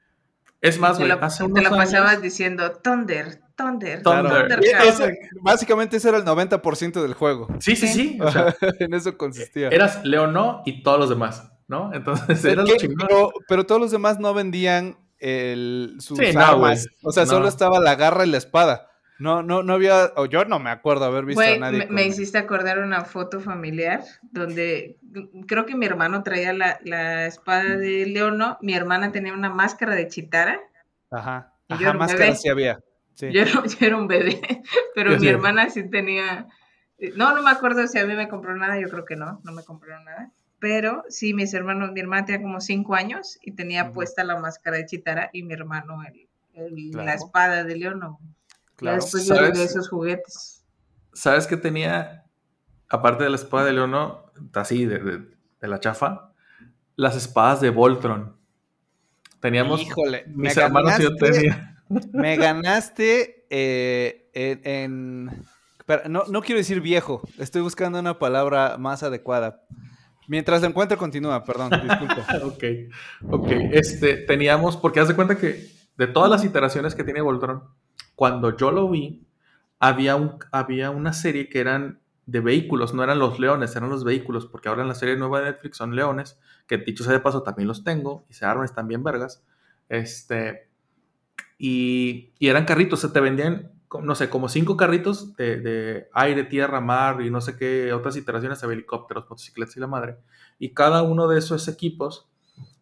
[0.61, 4.59] Es más, Te güey, te lo años- pasabas diciendo Thunder, Thunder, Thunder.
[4.63, 4.85] Y Thundercat".
[4.87, 5.05] eso-
[5.41, 7.47] básicamente ese era el 90% del juego.
[7.59, 8.17] Sí, sí, sí.
[8.19, 9.67] O sea, en eso consistía.
[9.69, 11.93] eras Leonó y todos los demás, ¿no?
[11.93, 16.57] Entonces eras Que- pero, pero todos los demás no vendían el, sus Sí, no, armas.
[16.87, 16.95] güey.
[17.03, 17.29] o sea, No.
[17.31, 18.87] solo estaba la garra y la espada.
[19.19, 21.79] No, no, no había, o yo no me acuerdo haber visto a nadie.
[21.79, 24.97] me, con- me hiciste acordar una foto familiar donde
[25.47, 29.95] creo que mi hermano traía la, la espada de Leono, mi hermana tenía una máscara
[29.95, 30.59] de Chitara,
[31.11, 32.79] Ajá, y yo ajá, máscara sí había.
[33.13, 33.27] Sí.
[33.33, 34.39] yo, era, yo era un bebé,
[34.95, 35.27] pero Yo mi sí.
[35.27, 36.47] hermana sí tenía,
[37.15, 39.51] no, no me acuerdo si a mí me compró nada, yo creo que no, no
[39.51, 43.91] me compró nada, pero sí, mis hermanos, mi hermana tenía como cinco años y tenía
[43.91, 48.19] puesta la máscara de Chitara y mi hermano el, el- la espada de Leono.
[48.77, 49.01] Ya Claro.
[49.01, 49.59] después yo ¿Sabes?
[49.59, 50.63] esos juguetes.
[51.13, 52.25] ¿Sabes qué tenía?
[52.89, 56.31] Aparte de la espada de Leono, así, de, de- de la chafa,
[56.95, 58.37] las espadas de Voltron.
[59.39, 59.81] Teníamos.
[59.81, 61.83] Híjole, me mis hermanos y yo ganaste, tenía.
[62.13, 65.25] me ganaste eh, en...
[66.09, 69.63] no, no quiero decir viejo, estoy buscando una palabra más adecuada.
[70.27, 72.25] Mientras lo encuentro, continúa, perdón, disculpa.
[72.43, 72.63] ok,
[73.31, 73.47] ok.
[73.71, 75.67] Este, teníamos, porque haz de cuenta que
[75.97, 77.63] de todas las iteraciones que tiene Voltron,
[78.17, 79.27] cuando yo lo vi,
[79.77, 84.03] había, un, había una serie que eran de vehículos, no eran los leones, eran los
[84.03, 87.19] vehículos, porque ahora en la serie nueva de Netflix son leones, que dicho sea de
[87.19, 89.43] paso también los tengo, y se arman, están bien vergas.
[89.87, 90.67] Este,
[91.59, 96.43] y, y eran carritos, se te vendían no sé, como cinco carritos de, de aire,
[96.43, 100.17] tierra, mar y no sé qué, otras iteraciones helicópteros, motocicletas y la madre.
[100.57, 102.27] Y cada uno de esos equipos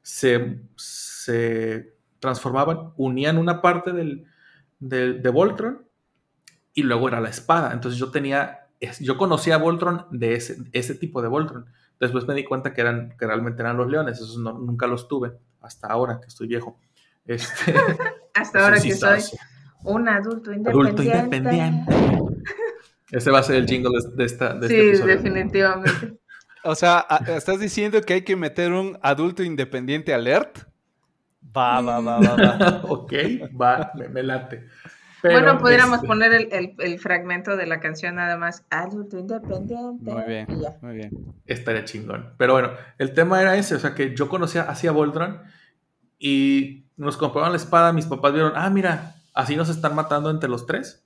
[0.01, 4.27] se, se transformaban, unían una parte del,
[4.79, 5.87] del- de Voltron
[6.73, 7.71] y luego era la espada.
[7.73, 11.65] Entonces yo tenía, es- yo conocía a Voltron de ese, ese tipo de Voltron.
[11.99, 15.07] Después me di cuenta que, eran, que realmente eran los leones, esos no- nunca los
[15.07, 16.79] tuve, hasta ahora que estoy viejo.
[17.25, 17.73] Este,
[18.33, 19.19] Hasta ahora sí que soy
[19.83, 21.55] un adulto Adulto independiente.
[21.85, 21.95] independiente.
[23.11, 26.17] Ese va a ser el jingle de, de esta, de este Sí, definitivamente.
[26.67, 30.57] O sea, ¿estás diciendo que hay que meter un adulto independiente alert?
[31.55, 32.81] Va, va, va, va, va.
[32.89, 33.13] ok,
[33.59, 34.67] va, me, me late.
[35.21, 38.63] Pero, bueno, pudiéramos este, poner el, el- el fragmento de la canción nada más.
[38.69, 40.11] Adulto independiente.
[40.11, 40.77] Muy bien, y ya.
[40.81, 41.11] muy bien.
[41.45, 42.33] Estaría chingón.
[42.37, 45.41] Pero bueno, el tema era ese, o sea que yo conocía hacia Voltron
[46.19, 50.49] y nos compraban la espada, mis papás vieron, ah, mira, así nos están matando entre
[50.49, 51.03] los tres,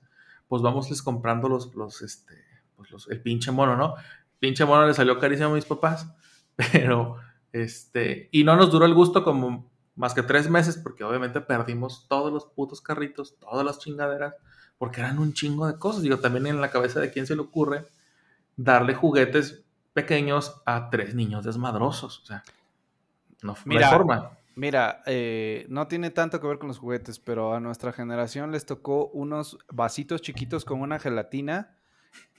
[0.48, 2.34] pues vamosles comprando los, los, este,
[2.76, 3.94] pues los, el pinche mono, ¿no?
[4.38, 6.14] Pinche mono le salió carísimo a mis papás,
[6.72, 7.16] pero,
[7.52, 9.69] este, y no nos duró el gusto como
[10.00, 14.34] más que tres meses, porque obviamente perdimos todos los putos carritos, todas las chingaderas,
[14.78, 16.00] porque eran un chingo de cosas.
[16.00, 17.84] Digo, también en la cabeza de quién se le ocurre
[18.56, 22.20] darle juguetes pequeños a tres niños desmadrosos.
[22.22, 22.42] O sea,
[23.42, 23.88] no, no Mira.
[23.88, 24.38] hay forma.
[24.54, 28.64] Mira, eh, no tiene tanto que ver con los juguetes, pero a nuestra generación les
[28.64, 31.76] tocó unos vasitos chiquitos con una gelatina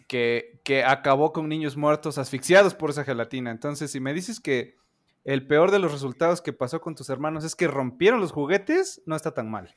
[0.08, 3.52] que, que acabó con niños muertos asfixiados por esa gelatina.
[3.52, 4.82] Entonces, si me dices que
[5.24, 9.02] el peor de los resultados que pasó con tus hermanos es que rompieron los juguetes,
[9.06, 9.74] no está tan mal.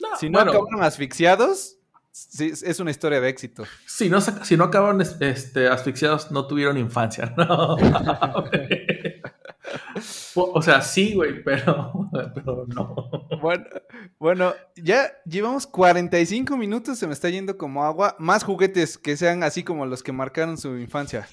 [0.00, 1.76] No, Si no bueno, acabaron asfixiados,
[2.10, 3.64] sí, es una historia de éxito.
[3.86, 7.34] si no, si no acabaron es- este, asfixiados, no tuvieron infancia.
[7.36, 7.76] No.
[10.36, 12.94] o sea, sí, güey, pero, pero no.
[13.40, 13.64] Bueno,
[14.18, 18.16] bueno, ya llevamos 45 minutos, se me está yendo como agua.
[18.18, 21.28] Más juguetes que sean así como los que marcaron su infancia.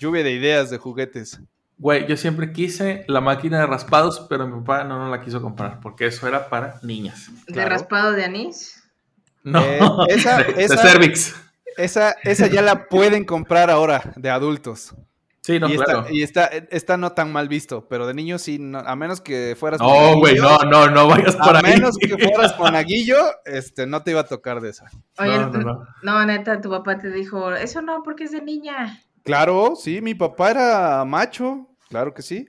[0.00, 1.40] Lluvia de ideas de juguetes.
[1.78, 5.40] Güey, yo siempre quise la máquina de raspados, pero mi papá no nos la quiso
[5.40, 7.30] comprar, porque eso era para niñas.
[7.46, 7.70] ¿De Claro.
[7.70, 8.82] raspado de anís?
[9.44, 11.34] No, Eh, esa- de, de esa- cervix.
[11.76, 14.96] Esa, esa ya la pueden comprar ahora de adultos.
[15.42, 16.00] Sí, no, y claro.
[16.00, 19.20] está, y está, está no tan mal visto, pero de niños sí, no- a menos
[19.20, 21.74] que fueras No, güey, no, no, no vayas por A ahí.
[21.74, 24.90] menos que fueras monaguillo, este, no te iba a tocar de esa.
[25.18, 25.86] Oye, No, no, no.
[26.02, 29.00] no, neta, tu papá te dijo, eso no, porque es de niña.
[29.28, 32.48] Claro, sí, mi papá era macho, claro que sí.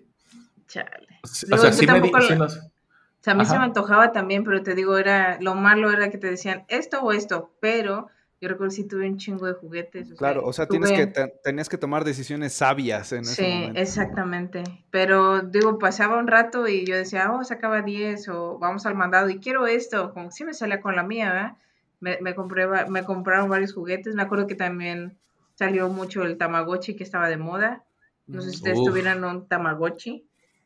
[0.66, 1.08] Chale.
[1.26, 4.14] Sí, o sea, sí me sí lo- nos- O sea, a mí se me antojaba
[4.14, 8.08] también, pero te digo, era lo malo era que te decían esto o esto, pero
[8.40, 10.06] yo recuerdo sí tuve un chingo de juguetes.
[10.06, 13.24] o sea, Claro, o sea, tienes tuve- que, te- tenías que tomar decisiones sabias en
[13.24, 13.82] ese Sí, momento.
[13.82, 14.64] exactamente.
[14.90, 19.30] Pero digo, pasaba un rato y yo decía, oh, sacaba 10 o vamos al mandado
[19.30, 21.58] y quiero esto, como que sí me salía con la mía, ¿verdad?
[22.00, 25.18] Me, me, compré, me compraron varios juguetes, me acuerdo que también
[25.60, 27.84] salió mucho el Tamagotchi que estaba de moda.
[28.28, 28.88] No sé si ustedes Uf.
[28.88, 30.26] tuvieran un Tamagotchi.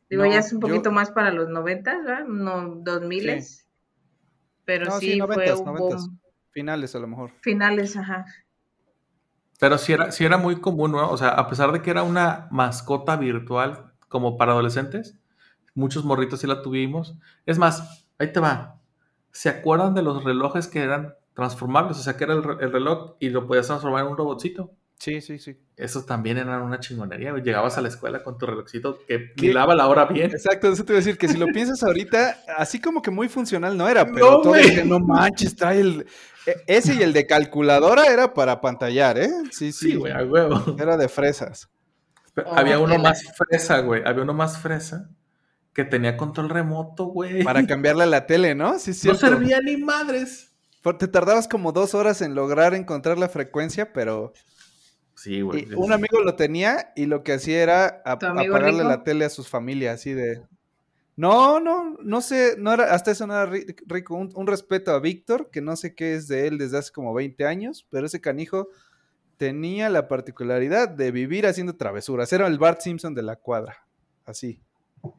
[0.10, 2.26] Digo, No, ya es un yo- poquito más para los 90, ¿verdad?
[2.26, 3.42] No 2000.
[3.42, 3.64] Sí.
[4.66, 6.08] Pero No, sí, sí, fue noventas, un noventas.
[6.08, 6.20] boom.
[6.52, 7.32] Finales a lo mejor.
[7.42, 8.26] Finales, ajá.
[9.60, 11.10] Pero sí era, sí era muy común, ¿no?
[11.10, 15.18] O sea, a pesar de que era una mascota virtual como para adolescentes,
[15.74, 17.16] muchos morritos sí la tuvimos.
[17.48, 18.80] Es más, ahí te va.
[19.32, 21.98] ¿Se acuerdan de los relojes que eran transformables?
[21.98, 24.72] O sea, que era el reloj y lo podías transformar en un robotcito.
[25.00, 25.58] Sí, sí, sí.
[25.76, 27.32] Esos también eran una chingonería.
[27.32, 27.44] güey.
[27.44, 30.32] Llegabas a la escuela con tu relojcito que miraba la hora bien.
[30.32, 33.28] Exacto, eso te iba a decir que si lo piensas ahorita, así como que muy
[33.28, 34.76] funcional no era, No, pero todo güey.
[34.76, 36.06] que no manches, trae el.
[36.46, 39.30] e- Ese y el de calculadora era para pantallar, ¿eh?
[39.52, 39.92] Sí, sí.
[39.92, 40.76] Sí, güey, a huevo.
[40.80, 41.70] Era de fresas.
[42.34, 44.02] Pero Oh, había uno qué más fresa, güey.
[44.06, 45.10] Había uno más fresa
[45.74, 47.44] que tenía control remoto, güey.
[47.44, 48.80] Para cambiarle a la tele, ¿no?
[48.80, 49.08] Sí, sí.
[49.10, 50.52] No servía ni madres.
[51.00, 54.34] Te tardabas como dos horas en lograr encontrar la frecuencia, pero
[55.16, 55.68] Sí, güey.
[55.70, 59.04] y un amigo lo tenía y lo que hacía era ap- ¿Tu amigo apagarle la
[59.04, 60.42] tele a sus familias, así de.
[61.16, 64.16] No, no, no sé, no era, hasta eso no era ri- rico.
[64.16, 67.14] Un, un respeto a Víctor, que no sé qué es de él desde hace como
[67.14, 68.70] 20 años, pero ese canijo
[69.38, 72.34] tenía la particularidad de vivir haciendo travesuras.
[72.34, 73.86] Era el Bart Simpson de la cuadra,
[74.26, 74.60] así.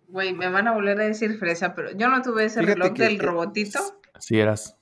[0.09, 2.95] Güey, me van a volver a decir fresa, pero yo no tuve ese Fíjate reloj
[2.97, 3.79] que- del que- robotito,
[4.15, 4.77] Así eras.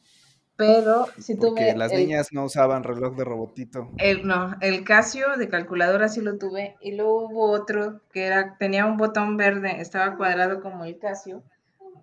[0.67, 3.91] Pero sí Porque las el, niñas no usaban reloj de robotito.
[3.99, 8.57] el- no, el Casio de calculadora sí lo tuve, y luego hubo otro que era,
[8.59, 11.43] tenía un botón verde, estaba cuadrado como el Casio,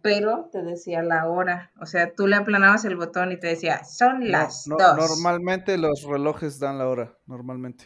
[0.02, 3.84] pero te decía la hora, o sea, tú le aplanabas el botón y te decía,
[3.84, 4.96] son No, las no, dos.
[4.98, 7.86] normalmente los relojes dan la hora, normalmente.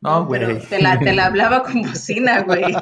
[0.00, 0.60] No, pero güey.
[0.66, 2.62] te la, te la hablaba con bocina, güey.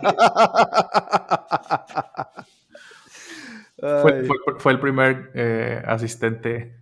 [4.02, 4.24] Fue-
[4.58, 6.80] fue el primer eh, asistente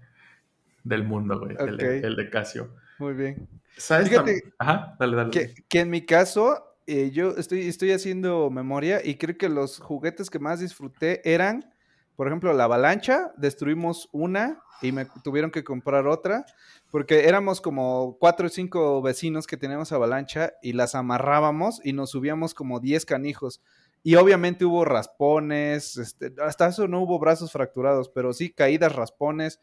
[0.85, 1.57] del mundo, güey.
[1.59, 2.71] El, de Casio.
[2.99, 3.49] Muy bien.
[3.77, 4.09] ¿Sabes?
[4.09, 5.31] Fíjate- Ajá, dale, dale.
[5.31, 9.79] Que, que en mi caso, eh, yo estoy, estoy haciendo memoria y creo que los
[9.79, 11.73] juguetes que más disfruté eran,
[12.17, 16.45] por ejemplo, la avalancha, destruimos una y me tuvieron que comprar otra,
[16.91, 22.11] porque éramos como cuatro o cinco vecinos que teníamos avalancha y las amarrábamos y nos
[22.11, 23.61] subíamos como 10 canijos.
[24.03, 29.61] Y obviamente hubo raspones, este, hasta eso no hubo brazos fracturados, pero sí caídas, raspones.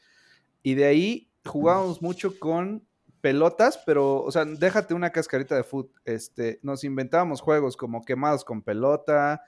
[0.63, 2.87] Y de ahí jugábamos mucho con
[3.21, 5.91] pelotas, pero, o sea, déjate una cascarita de foot.
[6.05, 9.41] Este, nos inventábamos juegos como quemados con pelota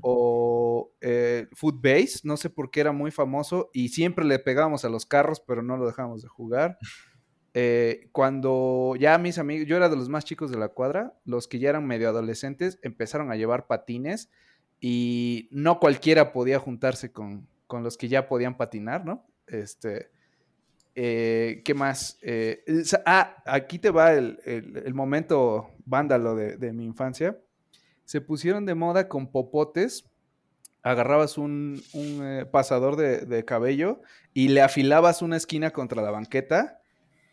[0.00, 4.84] o eh, foot base, no sé por qué era muy famoso y siempre le pegábamos
[4.84, 6.78] a los carros, pero no lo dejábamos de jugar.
[7.52, 11.48] Eh, cuando ya mis amigos, yo era de los más chicos de la cuadra, los
[11.48, 14.30] que ya eran medio adolescentes empezaron a llevar patines
[14.80, 19.26] y no cualquiera podía juntarse con, con los que ya podían patinar, ¿no?
[19.48, 20.12] Este,
[20.94, 22.18] eh, ¿Qué más?
[22.22, 27.38] Eh, sa- ah, aquí te va el, el- momento vándalo de, de mi infancia.
[28.04, 30.04] Se pusieron de moda con popotes.
[30.82, 34.00] Agarrabas un, un, eh, pasador de, de cabello
[34.32, 36.79] y le afilabas una esquina contra la banqueta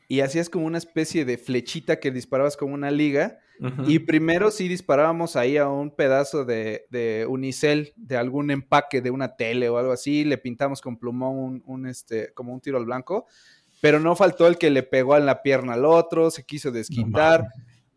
[0.08, 3.40] y hacías como una especie de flechita que disparabas como una liga.
[3.88, 9.10] Y primero sí disparábamos ahí a un pedazo de, de unicel, de algún empaque de
[9.10, 12.78] una tele o algo así, le pintamos con plumón un, un, este, como un tiro
[12.78, 13.26] al blanco,
[13.82, 17.48] pero no faltó el que le pegó en la pierna al otro, se quiso desquitar.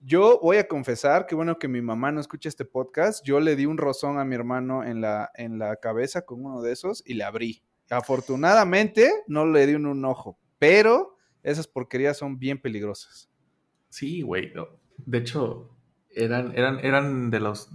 [0.00, 3.54] Yo voy a confesar, que bueno que mi mamá no escucha este podcast, yo le
[3.54, 7.02] di un rozón a mi hermano en la, en la cabeza con uno de esos
[7.04, 7.62] y le abrí.
[7.90, 13.30] Afortunadamente no le di un, un ojo, pero esas porquerías son bien peligrosas.
[13.88, 14.52] Sí, güey.
[14.54, 14.68] no.
[14.98, 15.70] De hecho,
[16.14, 17.70] eran, eran, eran de los.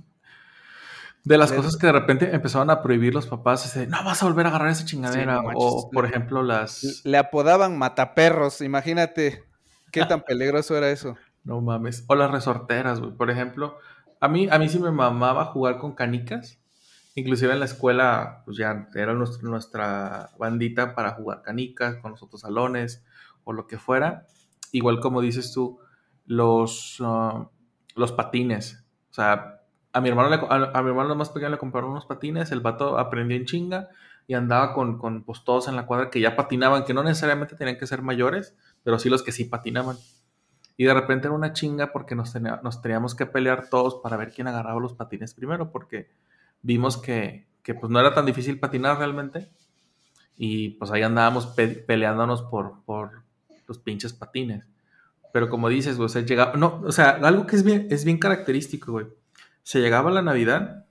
[1.24, 4.28] De las De- cosas que de repente empezaban a prohibir los papás, no vas a
[4.28, 5.42] volver a agarrar esa chingadera.
[5.42, 7.02] no o, por ejemplo, las.
[7.04, 9.44] Le apodaban mataperros, imagínate
[9.92, 11.16] qué tan peligroso era eso.
[11.46, 12.04] No mames.
[12.08, 13.12] O las resorteras, güey.
[13.12, 13.78] Por ejemplo,
[14.20, 16.60] a mí, a mí sí me mamaba jugar con canicas.
[17.14, 22.24] Inclusive en la escuela, pues ya era nuestro- nuestra bandita para jugar canicas con los
[22.24, 23.06] otros salones
[23.46, 24.28] o lo que fuera.
[24.74, 25.80] Igual como dices tú,
[26.26, 27.50] los, ah,
[27.96, 28.86] los patines.
[29.12, 29.62] O sea,
[29.94, 33.00] a mi hermano, le a, mi hermano más pequeño le compraron unos patines, el vato
[33.00, 33.90] aprendió en chinga
[34.28, 37.56] y andaba con, con pues, todos en la cuadra que ya patinaban, que no necesariamente
[37.56, 39.98] tenían que ser mayores, pero sí los que sí patinaban.
[40.78, 44.18] Y de repente era una chinga porque nos, tenía- nos teníamos que pelear todos para
[44.18, 46.10] ver quién agarraba los patines primero, porque
[46.62, 49.50] vimos que, que, pues no era tan difícil patinar realmente.
[50.38, 53.24] Y pues ahí andábamos pe- peleándonos por
[53.68, 54.64] los pinches patines.
[55.34, 58.06] Pero como dices, güey, o sea, llegaba, no, o sea, algo que es bien, es
[58.06, 59.08] bien característico, güey.
[59.64, 60.86] Se llegaba la Navidad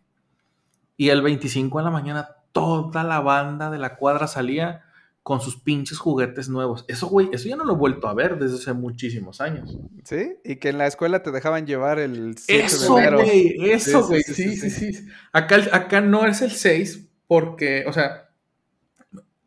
[0.97, 4.83] y el 25 de la mañana toda la banda de la cuadra salía
[5.23, 6.85] con sus pinches juguetes nuevos.
[6.87, 9.79] Eso, güey, eso ya no lo he vuelto a ver desde hace muchísimos años.
[10.05, 10.35] ¿Sí?
[10.45, 13.17] Y que en la escuela te dejaban llevar el 7 Eso, de enero.
[13.19, 14.23] güey, eso, Sí, güey.
[14.23, 15.09] sí, Sí, sí, sí, sí.
[15.33, 18.24] Acá, acá no es el 6 porque, o sea,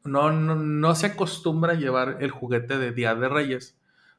[0.07, 3.77] no, no, no se acostumbra a llevar el juguete de Día de Reyes,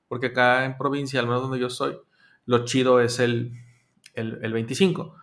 [0.09, 1.99] porque acá en provincia, al menos donde yo soy,
[2.47, 3.53] lo chido es el,
[4.14, 5.14] el, el 25.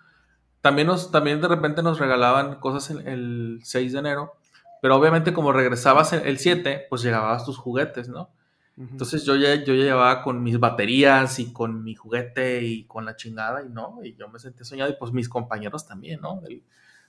[0.62, 4.34] También, nos, también de repente nos regalaban cosas el, el 6 de enero,
[4.82, 8.30] pero obviamente como regresabas el, el 7, pues llegabas tus juguetes, ¿no?
[8.78, 13.06] Entonces yo ya, yo ya llevaba con mis baterías y con mi juguete y con
[13.06, 16.42] la chingada y no, y yo me sentí soñado y pues mis compañeros también, ¿no?
[16.42, 16.62] Del-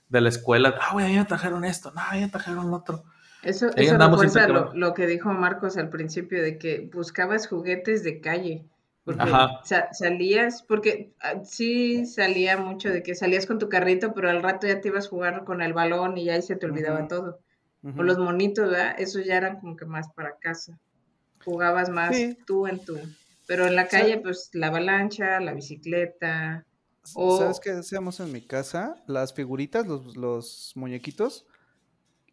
[0.09, 2.71] de la escuela, ah, güey, a mí me trajeron esto, no, a mí me trajeron
[2.71, 3.03] lo otro.
[3.43, 8.19] Eso, eso refuerza lo, lo que dijo Marcos al principio de que buscabas juguetes de
[8.19, 8.65] calle.
[9.05, 9.31] Porque
[9.63, 14.43] sa- salías, porque ah, sí salía mucho de que salías con tu carrito, pero al
[14.43, 17.39] rato ya te ibas a jugar con el balón y ahí se te olvidaba todo.
[17.95, 18.95] O los monitos, ¿verdad?
[18.99, 20.77] Esos ya eran como que más para casa.
[21.45, 22.37] Jugabas más Sí.
[22.45, 22.97] tú en tu.
[23.47, 26.65] Pero en la calle, pues la avalancha, la bicicleta.
[27.15, 29.01] o- ¿Sabes qué hacíamos en mi casa?
[29.07, 31.45] Las figuritas, los, los muñequitos,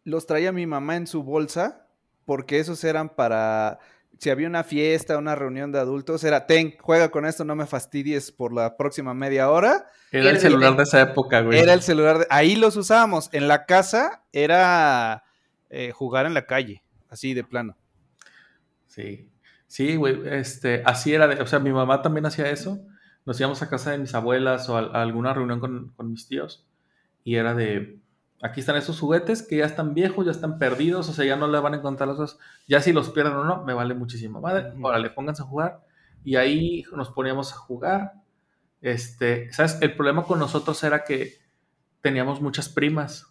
[0.05, 1.87] los traía mi mamá en su bolsa
[2.23, 3.79] porque esos eran para...
[4.17, 7.65] Si había una fiesta, una reunión de adultos, era, ten, juega con esto, no me
[7.65, 9.87] fastidies por la próxima media hora.
[10.09, 11.59] Era el celular de esa época, güey.
[11.59, 13.27] Era el celular, de- ahí los usábamos.
[13.33, 15.25] En la casa era
[15.69, 17.75] eh, jugar en la calle, así de plano.
[18.87, 19.29] Sí,
[19.67, 22.79] sí, güey, este, así era, de- o sea, mi mamá también hacía eso.
[23.25, 26.27] Nos íbamos a casa de mis abuelas o a, a alguna reunión con, con mis
[26.27, 26.65] tíos
[27.25, 27.99] y era de,
[28.45, 31.47] aquí están esos juguetes que ya están viejos, ya están perdidos, o sea, ya no
[31.47, 32.39] le van a encontrar los otros.
[32.67, 34.41] Ya si los pierden o no, me vale muchísimo.
[34.41, 35.81] Madre, órale, pónganse a jugar.
[36.23, 38.13] Y ahí nos poníamos a jugar.
[38.81, 39.77] Este, ¿sabes?
[39.81, 41.33] El problema con nosotros era que
[42.01, 43.27] teníamos muchas primas.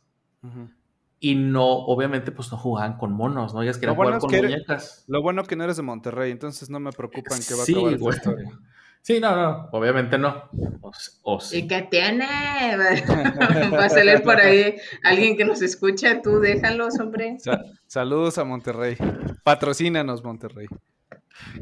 [1.20, 3.62] Y no, obviamente, pues no jugaban con monos, ¿no?
[3.62, 5.04] Ellas querían bueno jugar con que eres- muñecas.
[5.08, 7.66] Lo bueno que no eres de Monterrey, entonces no me preocupa en qué va a
[7.66, 8.58] Sí, acabar esta historia.
[9.06, 10.48] Sí, no, no, obviamente no.
[10.80, 11.58] O, s- o sí.
[11.58, 12.24] ¿Y qué tiene?
[13.78, 17.36] Va a salir por ahí alguien que nos escucha, tú déjalos, hombre.
[17.38, 18.96] Sa- saludos a Monterrey.
[19.42, 20.68] Patrocínanos, Monterrey.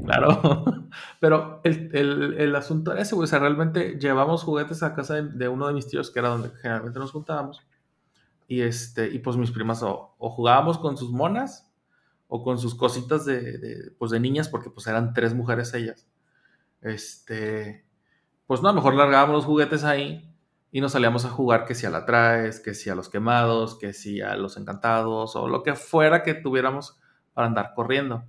[0.05, 0.65] Claro,
[1.21, 3.25] pero el, el- el asunto era ese, güey.
[3.25, 6.29] O sea, realmente llevamos juguetes a casa de, de uno de mis tíos, que era
[6.29, 7.61] donde generalmente nos juntábamos.
[8.47, 11.69] Y este, y pues mis primas o, o jugábamos con sus monas
[12.29, 16.07] o con sus cositas de, de, pues de niñas, porque pues eran tres mujeres ellas.
[16.83, 17.87] Este,
[18.47, 20.29] pues no, mejor largábamos los juguetes ahí
[20.71, 23.79] y nos salíamos a jugar que si a la traes, que si a los quemados,
[23.79, 26.99] que si a los encantados o lo que fuera que tuviéramos
[27.35, 28.25] para andar corriendo.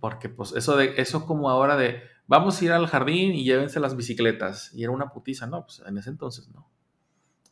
[0.00, 3.80] Porque pues eso de eso como ahora de vamos a ir al jardín y llévense
[3.80, 6.68] las bicicletas y era una putiza, no, pues en ese entonces no.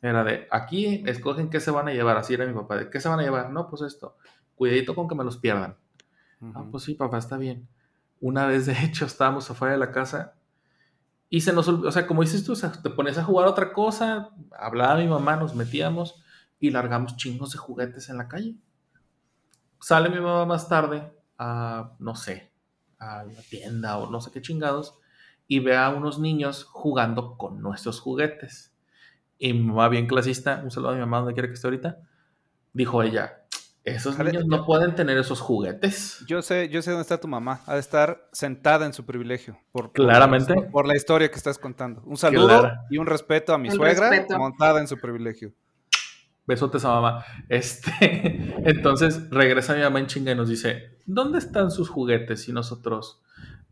[0.02, 3.00] Era de aquí escogen qué se van a llevar, así era mi papá, de qué
[3.00, 4.16] se van a llevar, no, pues esto.
[4.54, 5.76] Cuidadito con que me los pierdan.
[6.54, 7.68] Ah, pues sí, papá, está bien.
[8.20, 10.34] Una vez, de hecho, estábamos afuera de la casa
[11.28, 14.96] y se nos o sea, como dices tú, te pones a jugar otra cosa, hablaba
[14.96, 16.22] mi mamá, nos metíamos
[16.58, 18.56] y largamos chingos de juguetes en la calle.
[19.80, 22.52] Sale mi mamá más tarde a, no sé,
[22.98, 24.98] a la tienda o no sé qué chingados
[25.46, 28.74] y ve a unos niños jugando con nuestros juguetes.
[29.38, 31.98] Y mi mamá, bien clasista, un saludo a mi mamá donde quiera que esté ahorita,
[32.72, 33.39] dijo ella,
[33.84, 36.22] esos niños no pueden tener esos juguetes.
[36.28, 37.60] Yo sé, yo sé dónde está tu mamá.
[37.66, 39.58] Ha de estar sentada en su privilegio.
[39.72, 40.54] Por, Claramente.
[40.70, 42.02] Por, la historia que estás contando.
[42.04, 42.74] Un saludo Claro.
[42.90, 44.38] y un respeto a mi suegra respeto.
[44.38, 45.52] montada en su privilegio.
[46.46, 47.24] Besotes a mamá.
[47.48, 52.48] Este, entonces regresa mi mamá en chinga y nos dice, ¿dónde están sus juguetes?
[52.48, 53.22] Y nosotros,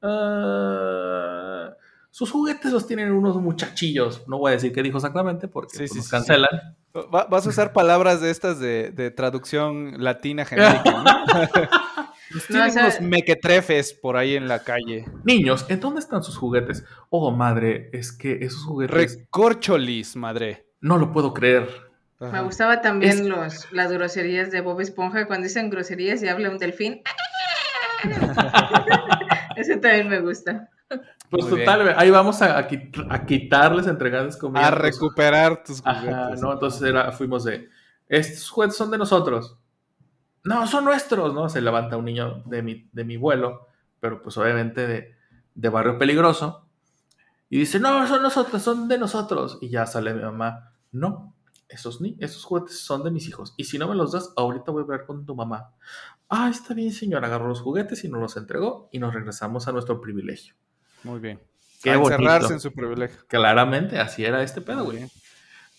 [0.00, 1.70] "Ah,
[2.10, 4.22] sus juguetes los tienen unos muchachillos.
[4.28, 6.76] No voy a decir qué didijo exactamente porque Sí, pues, sí, nos sí, cancelan.
[7.14, 11.04] Va- vas a usar palabras de estas de, de traducción latina genérica, ¿no?
[12.30, 15.06] Nos tienen o sea- unos mequetrefes por ahí en la calle.
[15.24, 16.84] Niños, ¿en dónde están sus juguetes?
[17.08, 20.66] Oh, madre, es que esos juguetes Recorcholis, madre.
[20.80, 21.68] no lo puedo creer.
[22.20, 26.50] Me gustaba también Es- los, las groserías de Bob Esponja cuando dicen groserías y habla
[26.50, 27.00] un delfín.
[29.56, 30.68] Ese también me gusta.
[31.30, 34.66] Pues Muy total, ahí vamos a, a quit- a quitarles, entregarles comida.
[34.66, 36.40] A pues, recuperar tus Ajá, juguetes.
[36.42, 37.68] no, entonces era, fuimos de,
[38.08, 39.58] estos juguetes son de nosotros.
[40.44, 41.48] No, son nuestros, ¿no?
[41.50, 43.66] Se levanta un niño de mi, de mi vuelo,
[44.00, 45.14] pero pues obviamente de,
[45.54, 46.66] de barrio peligroso.
[47.50, 49.58] Y dice, no, son nosotros, son de nosotros.
[49.60, 51.34] Y ya sale mi mamá, no,
[51.68, 53.52] esos, ni esos juguetes son de mis hijos.
[53.58, 55.72] Y si no me los das, ahorita voy a ver con tu mamá.
[56.30, 57.22] Ah, está bien, señor.
[57.24, 60.54] Agarró los juguetes y nos los entregó y nos regresamos a nuestro privilegio.
[61.02, 61.40] Muy bien.
[61.82, 62.54] Qué a encerrarse bonito.
[62.54, 63.20] en su privilegio.
[63.28, 65.08] Claramente, así era este pedo, güey.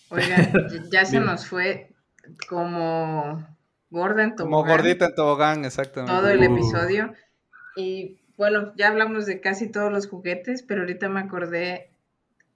[0.09, 0.51] Oigan,
[0.91, 1.91] ya se nos fue
[2.47, 3.45] como
[3.89, 6.13] gorda en Como tobogán gordita en tobogán, exactamente.
[6.13, 6.43] todo el Uh.
[6.43, 7.13] episodio.
[7.75, 11.91] Y bueno, ya hablamos de casi todos los juguetes, pero ahorita me acordé,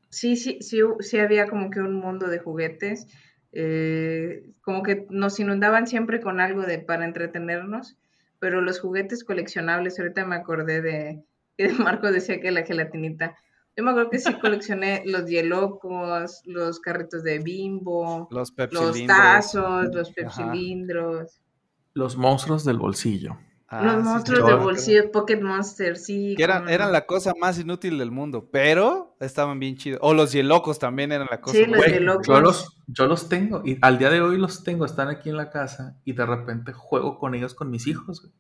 [0.09, 3.07] sí, sí, sí, sí había como que un mundo de juguetes,
[3.51, 7.97] eh, como que nos inundaban siempre con algo de para entretenernos,
[8.39, 11.24] pero los juguetes coleccionables, ahorita me acordé de
[11.57, 13.35] que Marco decía que la gelatinita.
[13.75, 19.87] Yo me acuerdo que sí coleccioné los hielocos, los carritos de bimbo, Los los tazos,
[19.93, 21.39] los pepsilindros.
[21.93, 23.37] Los monstruos del bolsillo.
[23.67, 24.63] Ah, Los sí, monstruos sí, de sí.
[24.63, 26.35] bolsillo, Pocket Monster, sí.
[26.37, 29.99] Que eran, eran la cosa más inútil del mundo, pero estaban bien chidos.
[30.03, 32.27] O los hielocos también eran la cosa Sí, más los Güey, hielocos.
[32.27, 35.37] yo los, yo los tengo y al día de hoy los tengo, están aquí en
[35.37, 38.21] la casa y de repente juego con ellos con mis hijos.
[38.21, 38.33] güey.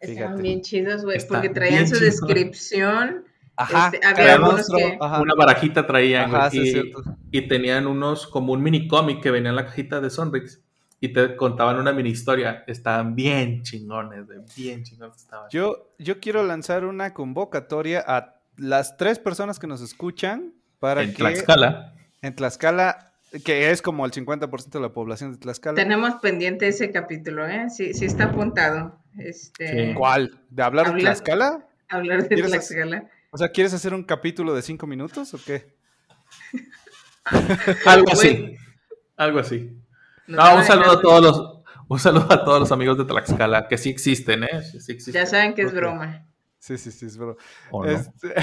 [0.00, 0.42] Estaban Fíjate.
[0.42, 2.06] bien chidos, güey, porque traían su chido.
[2.06, 3.24] descripción.
[3.56, 5.20] Ajá, Este, había que- ajá.
[5.20, 6.92] Una barajita traían Ajá, sí,
[7.32, 10.60] y, tenían unos como un mini cómic que venía en la cajita de Sonrix
[11.00, 12.62] y te contaban una mini historia.
[12.68, 14.26] Estaban bien chingones,
[14.56, 15.48] bien chingones estaban.
[15.50, 21.10] Yo, yo quiero lanzar una convocatoria a las tres personas que nos escuchan para en
[21.10, 21.94] que Tlaxcala.
[22.22, 23.07] en Tlaxcala,
[23.44, 25.74] que es como el 50% de la población de Tlaxcala.
[25.74, 27.68] Tenemos pendiente ese capítulo, ¿eh?
[27.70, 28.98] Sí, sí está apuntado.
[29.18, 29.94] Este, Sí.
[29.94, 30.40] ¿Cuál?
[30.50, 31.66] ¿De hablar de Tlaxcala?
[31.88, 33.10] Hablar de ¿Quieres Tlaxcala.
[33.30, 35.74] O sea, ¿quieres hacer un capítulo de cinco minutos o qué?
[37.86, 38.56] Algo así.
[39.16, 39.76] Algo así.
[40.26, 43.68] No, van un saludo a todos los, un saludo a todos los amigos de Tlaxcala,
[43.68, 44.62] que sí existen, ¿eh?
[44.62, 45.14] Sí, sí existen.
[45.14, 46.27] Ya saben que es broma.
[46.60, 47.36] Sí, sí, sí, es bro.
[47.70, 47.90] ¿O no?
[47.90, 48.34] Este-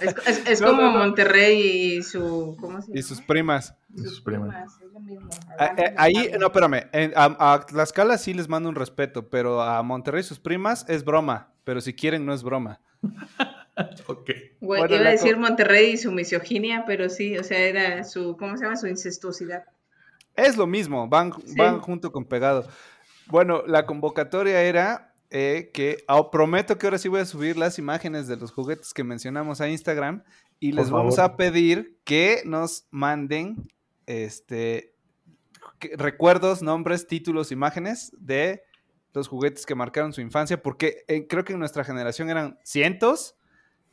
[0.00, 0.98] Es, es- es No, como no, no.
[1.00, 2.56] Monterrey y su.
[2.58, 2.98] ¿Cómo se llama?
[2.98, 3.74] y sus primas.
[3.94, 4.72] Sus primas.
[4.82, 5.28] es lo mismo.
[5.58, 6.88] Ah, eh, Ahí, no, espérame.
[6.92, 10.86] en- a, a Tlaxcala sí les mando un respeto, pero a Monterrey y sus primas
[10.88, 11.52] es broma.
[11.64, 12.80] Pero si quieren, no es broma.
[14.06, 14.30] Ok.
[14.62, 18.34] Güey, Bueno, iba a decir Monterrey y su misoginia, pero sí, o sea, era su.
[18.38, 18.76] ¿Cómo se llama?
[18.76, 19.64] Su incestuosidad.
[20.34, 21.54] Es lo mismo, van, Sí.
[21.58, 22.66] van junto con pegado.
[23.26, 27.78] Bueno, la convocatoria era eh, que ah, prometo que ahora sí voy a subir las
[27.78, 30.22] imágenes de los juguetes que mencionamos a Instagram
[30.60, 33.68] y les vamos a pedir que nos manden
[34.06, 34.94] este
[35.78, 38.62] que- recuerdos, nombres, títulos, imágenes de
[39.12, 43.34] los juguetes que marcaron su infancia, porque eh, creo que en nuestra generación eran cientos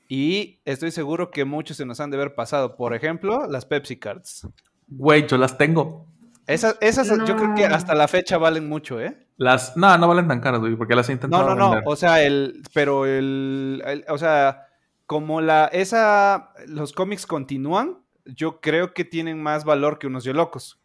[0.09, 2.75] y estoy seguro que muchos se nos han de haber pasado.
[2.75, 4.47] Por ejemplo, las Pepsi Cards.
[4.87, 6.05] Güey, yo las tengo.
[6.45, 9.22] Esas, esas yo creo que hasta la fecha valen mucho, ¿eh?
[9.37, 11.69] Las, no, no valen tan caras, güey, porque las he No, intentado no, no.
[11.71, 11.83] vender.
[11.87, 12.61] O sea, el.
[12.73, 13.81] Pero el.
[13.85, 14.67] el- o sea,
[15.05, 15.65] como la.
[15.65, 16.51] Esa.
[16.67, 20.79] Los cómics continúan, yo creo que tienen más valor que unos locos.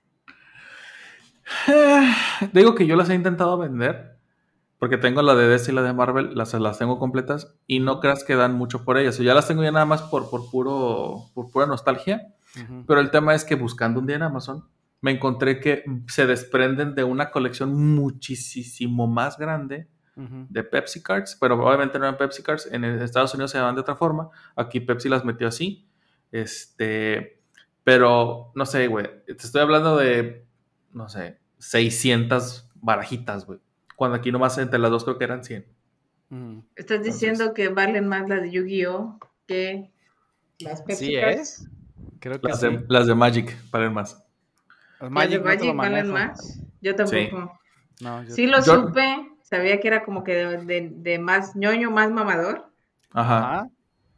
[1.66, 2.12] Eh,
[2.52, 4.16] Digo que yo las he intentado vender.
[4.78, 7.52] Porque tengo la de DC y la de Marvel, las, las tengo completas.
[7.66, 9.18] Y no creas que dan mucho por ellas.
[9.18, 12.28] O ya las tengo ya nada más por, por, puro, por pura nostalgia.
[12.86, 14.68] Pero el tema es que buscando un día en Amazon,
[15.00, 21.54] me encontré que se desprenden de una colección muchísimo más grande de Pepsi Cards, pero
[21.64, 25.08] obviamente no eran Pepsi Cards, en Estados Unidos se llaman de otra forma, aquí Pepsi
[25.08, 25.88] las metió así,
[26.32, 27.40] este,
[27.84, 30.44] pero no sé, güey, te estoy hablando de,
[30.92, 33.60] no sé, 600 barajitas, güey,
[33.94, 35.66] cuando aquí nomás entre las dos creo que eran 100.
[36.30, 36.64] Ujú.
[36.74, 39.92] Estás diciendo que valen más las de Yu-Gi-Oh que
[40.58, 41.14] las Pepsi Sí.
[41.20, 41.68] Cards.
[42.18, 42.66] Creo que Las, sí.
[42.66, 44.20] de, las de Magic valen más.
[45.00, 46.60] Los ¿Las de Magic no te lo Magic más?
[46.80, 47.58] Yo tampoco.
[48.00, 51.54] No, yo- Sí lo Yo- supe, sabía que era como que de, de- de más
[51.56, 52.70] ñoño, más mamador,
[53.12, 53.68] Ajá.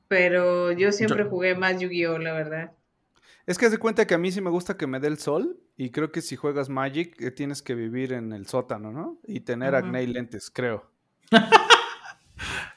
[0.09, 2.73] Pero yo siempre Yo- jugué más Yu-Gi-Oh, la verdad.
[3.47, 5.19] Es que haz de cuenta que a mí sí me gusta que me dé el
[5.19, 9.19] sol y creo que si juegas Magic eh, tienes que vivir en el sótano, ¿no?
[9.27, 10.91] Y tener acné y lentes, creo.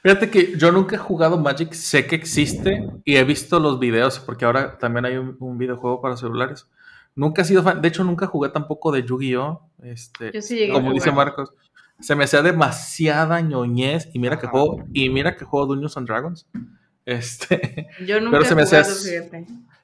[0.02, 4.20] Fíjate que yo nunca he jugado Magic, sé que existe y he visto los videos,
[4.20, 6.68] porque ahora también hay un, un videojuego para celulares.
[7.16, 9.70] Nunca he sido fan, de hecho nunca jugué tampoco de Yu-Gi-Oh!
[9.82, 11.12] Este, Yo sí llegué a como dice.
[11.12, 11.52] Marcos,
[12.00, 16.08] se me hacía demasiada ñoñez y mira que juego, y mira que juego Dungeons and
[16.08, 16.46] Dragons.
[17.06, 18.82] Este, Yo nunca se he me hacía.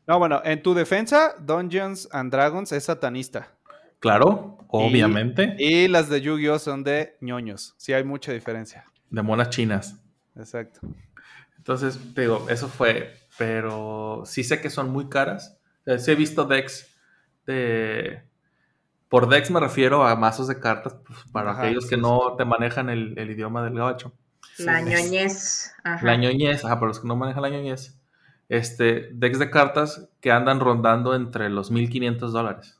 [0.06, 3.48] No, bueno, en tu defensa, Dungeons and Dragons es satanista.
[3.98, 7.74] claro, obviamente, Y las de Yu-Gi-Oh son de ñoños.
[7.76, 8.86] Sí hay mucha diferencia.
[9.10, 10.00] de monas chinas.
[10.34, 10.80] Exacto.
[11.58, 15.58] Entonces, te digo, eso fue, pero sí sé que son muy caras.
[15.82, 16.89] O sea, sí he visto decks
[17.50, 18.22] de...
[19.08, 22.36] Por decks me refiero a mazos de cartas pues, para Ajá, aquellos que sí, no
[22.36, 24.12] te manejan el, el idioma del gabacho.
[24.58, 25.74] La ñoñez.
[25.82, 26.06] Ajá.
[26.06, 27.98] La ñoñez, ajá, para los que no manejan la ñoñez.
[28.48, 32.78] Este, decks de cartas que andan rondando entre los 1500 dólares.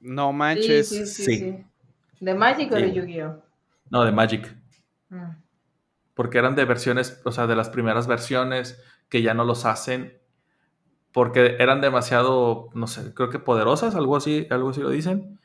[0.00, 0.88] No manches.
[0.88, 1.36] sí, sí, sí.
[1.38, 1.64] sí.
[2.20, 3.42] ¿De Magic o de Yu-Gi-Oh?
[3.90, 4.56] No, de Magic.
[5.08, 5.36] Mm.
[6.14, 10.18] porque eran de versiones, o sea, de las primeras versiones que ya no los hacen
[11.16, 15.38] porque eran demasiado, no sé, creo que poderosas, algo así, algo así lo dicen,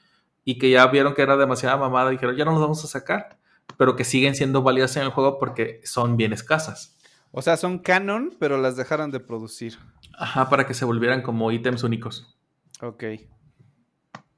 [0.44, 2.88] y que ya vieron que era demasiada mamada y dijeron, ya no los vamos a
[2.88, 3.38] sacar,
[3.78, 6.98] pero que siguen siendo válidas en el juego porque son bien escasas.
[7.32, 9.80] O sea, son canon, pero las dejaron de producir.
[10.20, 12.38] Ajá, para que se volvieran como ítems únicos.
[12.82, 13.06] Ok.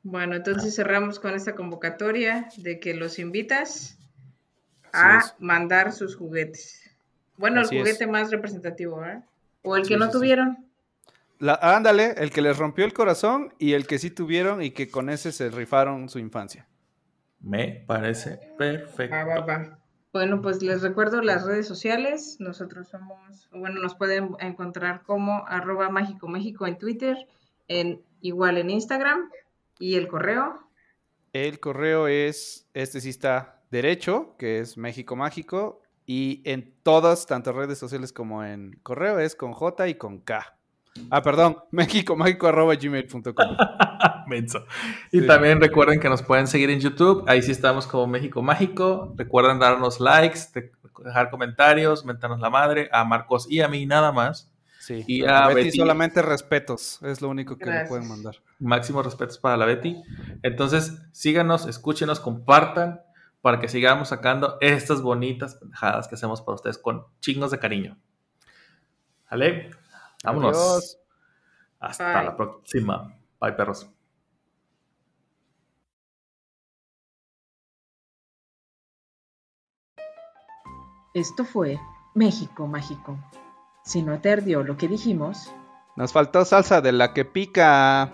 [0.03, 3.97] Bueno, entonces cerramos con esta convocatoria de que los invitas
[4.91, 6.79] a mandar sus juguetes.
[7.37, 7.87] Bueno, Así el es.
[7.97, 9.23] juguete más representativo, ¿verdad?
[9.63, 10.17] O el Sí, que no sí, sí.
[10.19, 10.72] tuvieron.
[11.43, 14.89] La- ándale, el que les rompió el corazón y el que sí tuvieron y que
[14.89, 16.69] con ese se rifaron su infancia.
[17.41, 19.13] Me parece perfecto.
[19.13, 19.79] Va, va, va.
[20.13, 22.37] Bueno, pues les recuerdo las redes sociales.
[22.39, 27.17] Nosotros somos, bueno, nos pueden encontrar como arroba mágico México en Twitter,
[27.67, 29.29] en igual en Instagram
[29.79, 30.69] y el correo.
[31.33, 37.51] El correo es, este sí está derecho, que es México Mágico, y en todas, tanto
[37.51, 40.57] redes sociales como en correo, es con J y con K.
[41.09, 43.57] Ah, perdón, mexicomágico.gmail.com.
[44.27, 44.65] Menso.
[45.11, 45.27] Y Sí.
[45.27, 47.23] también recuerden que nos pueden seguir en YouTube.
[47.27, 49.13] Ahí sí estamos como México Mágico.
[49.17, 50.71] Recuerden darnos likes, de-
[51.03, 54.49] dejar comentarios, mentarnos la madre a Marcos y a mí nada más.
[54.79, 55.03] Sí.
[55.07, 55.77] Y a a Betty, Betty.
[55.77, 58.35] solamente respetos, es lo único que le pueden mandar.
[58.59, 59.95] Máximos respetos para la Betty.
[60.43, 63.01] Entonces, síganos, escúchenos, compartan
[63.41, 67.97] para que sigamos sacando estas bonitas pendejadas que hacemos para ustedes con chingos de cariño.
[69.31, 69.71] ¿Vale?
[70.23, 70.57] Vámonos.
[70.57, 70.99] Adiós.
[71.79, 72.25] Hasta Bye.
[72.25, 73.13] la próxima.
[73.39, 73.89] Bye, perros.
[81.13, 81.79] Esto fue
[82.15, 83.19] México Mágico.
[83.83, 85.51] Si no te ardió lo que dijimos,
[85.95, 88.11] Nos faltó salsa de la que pica.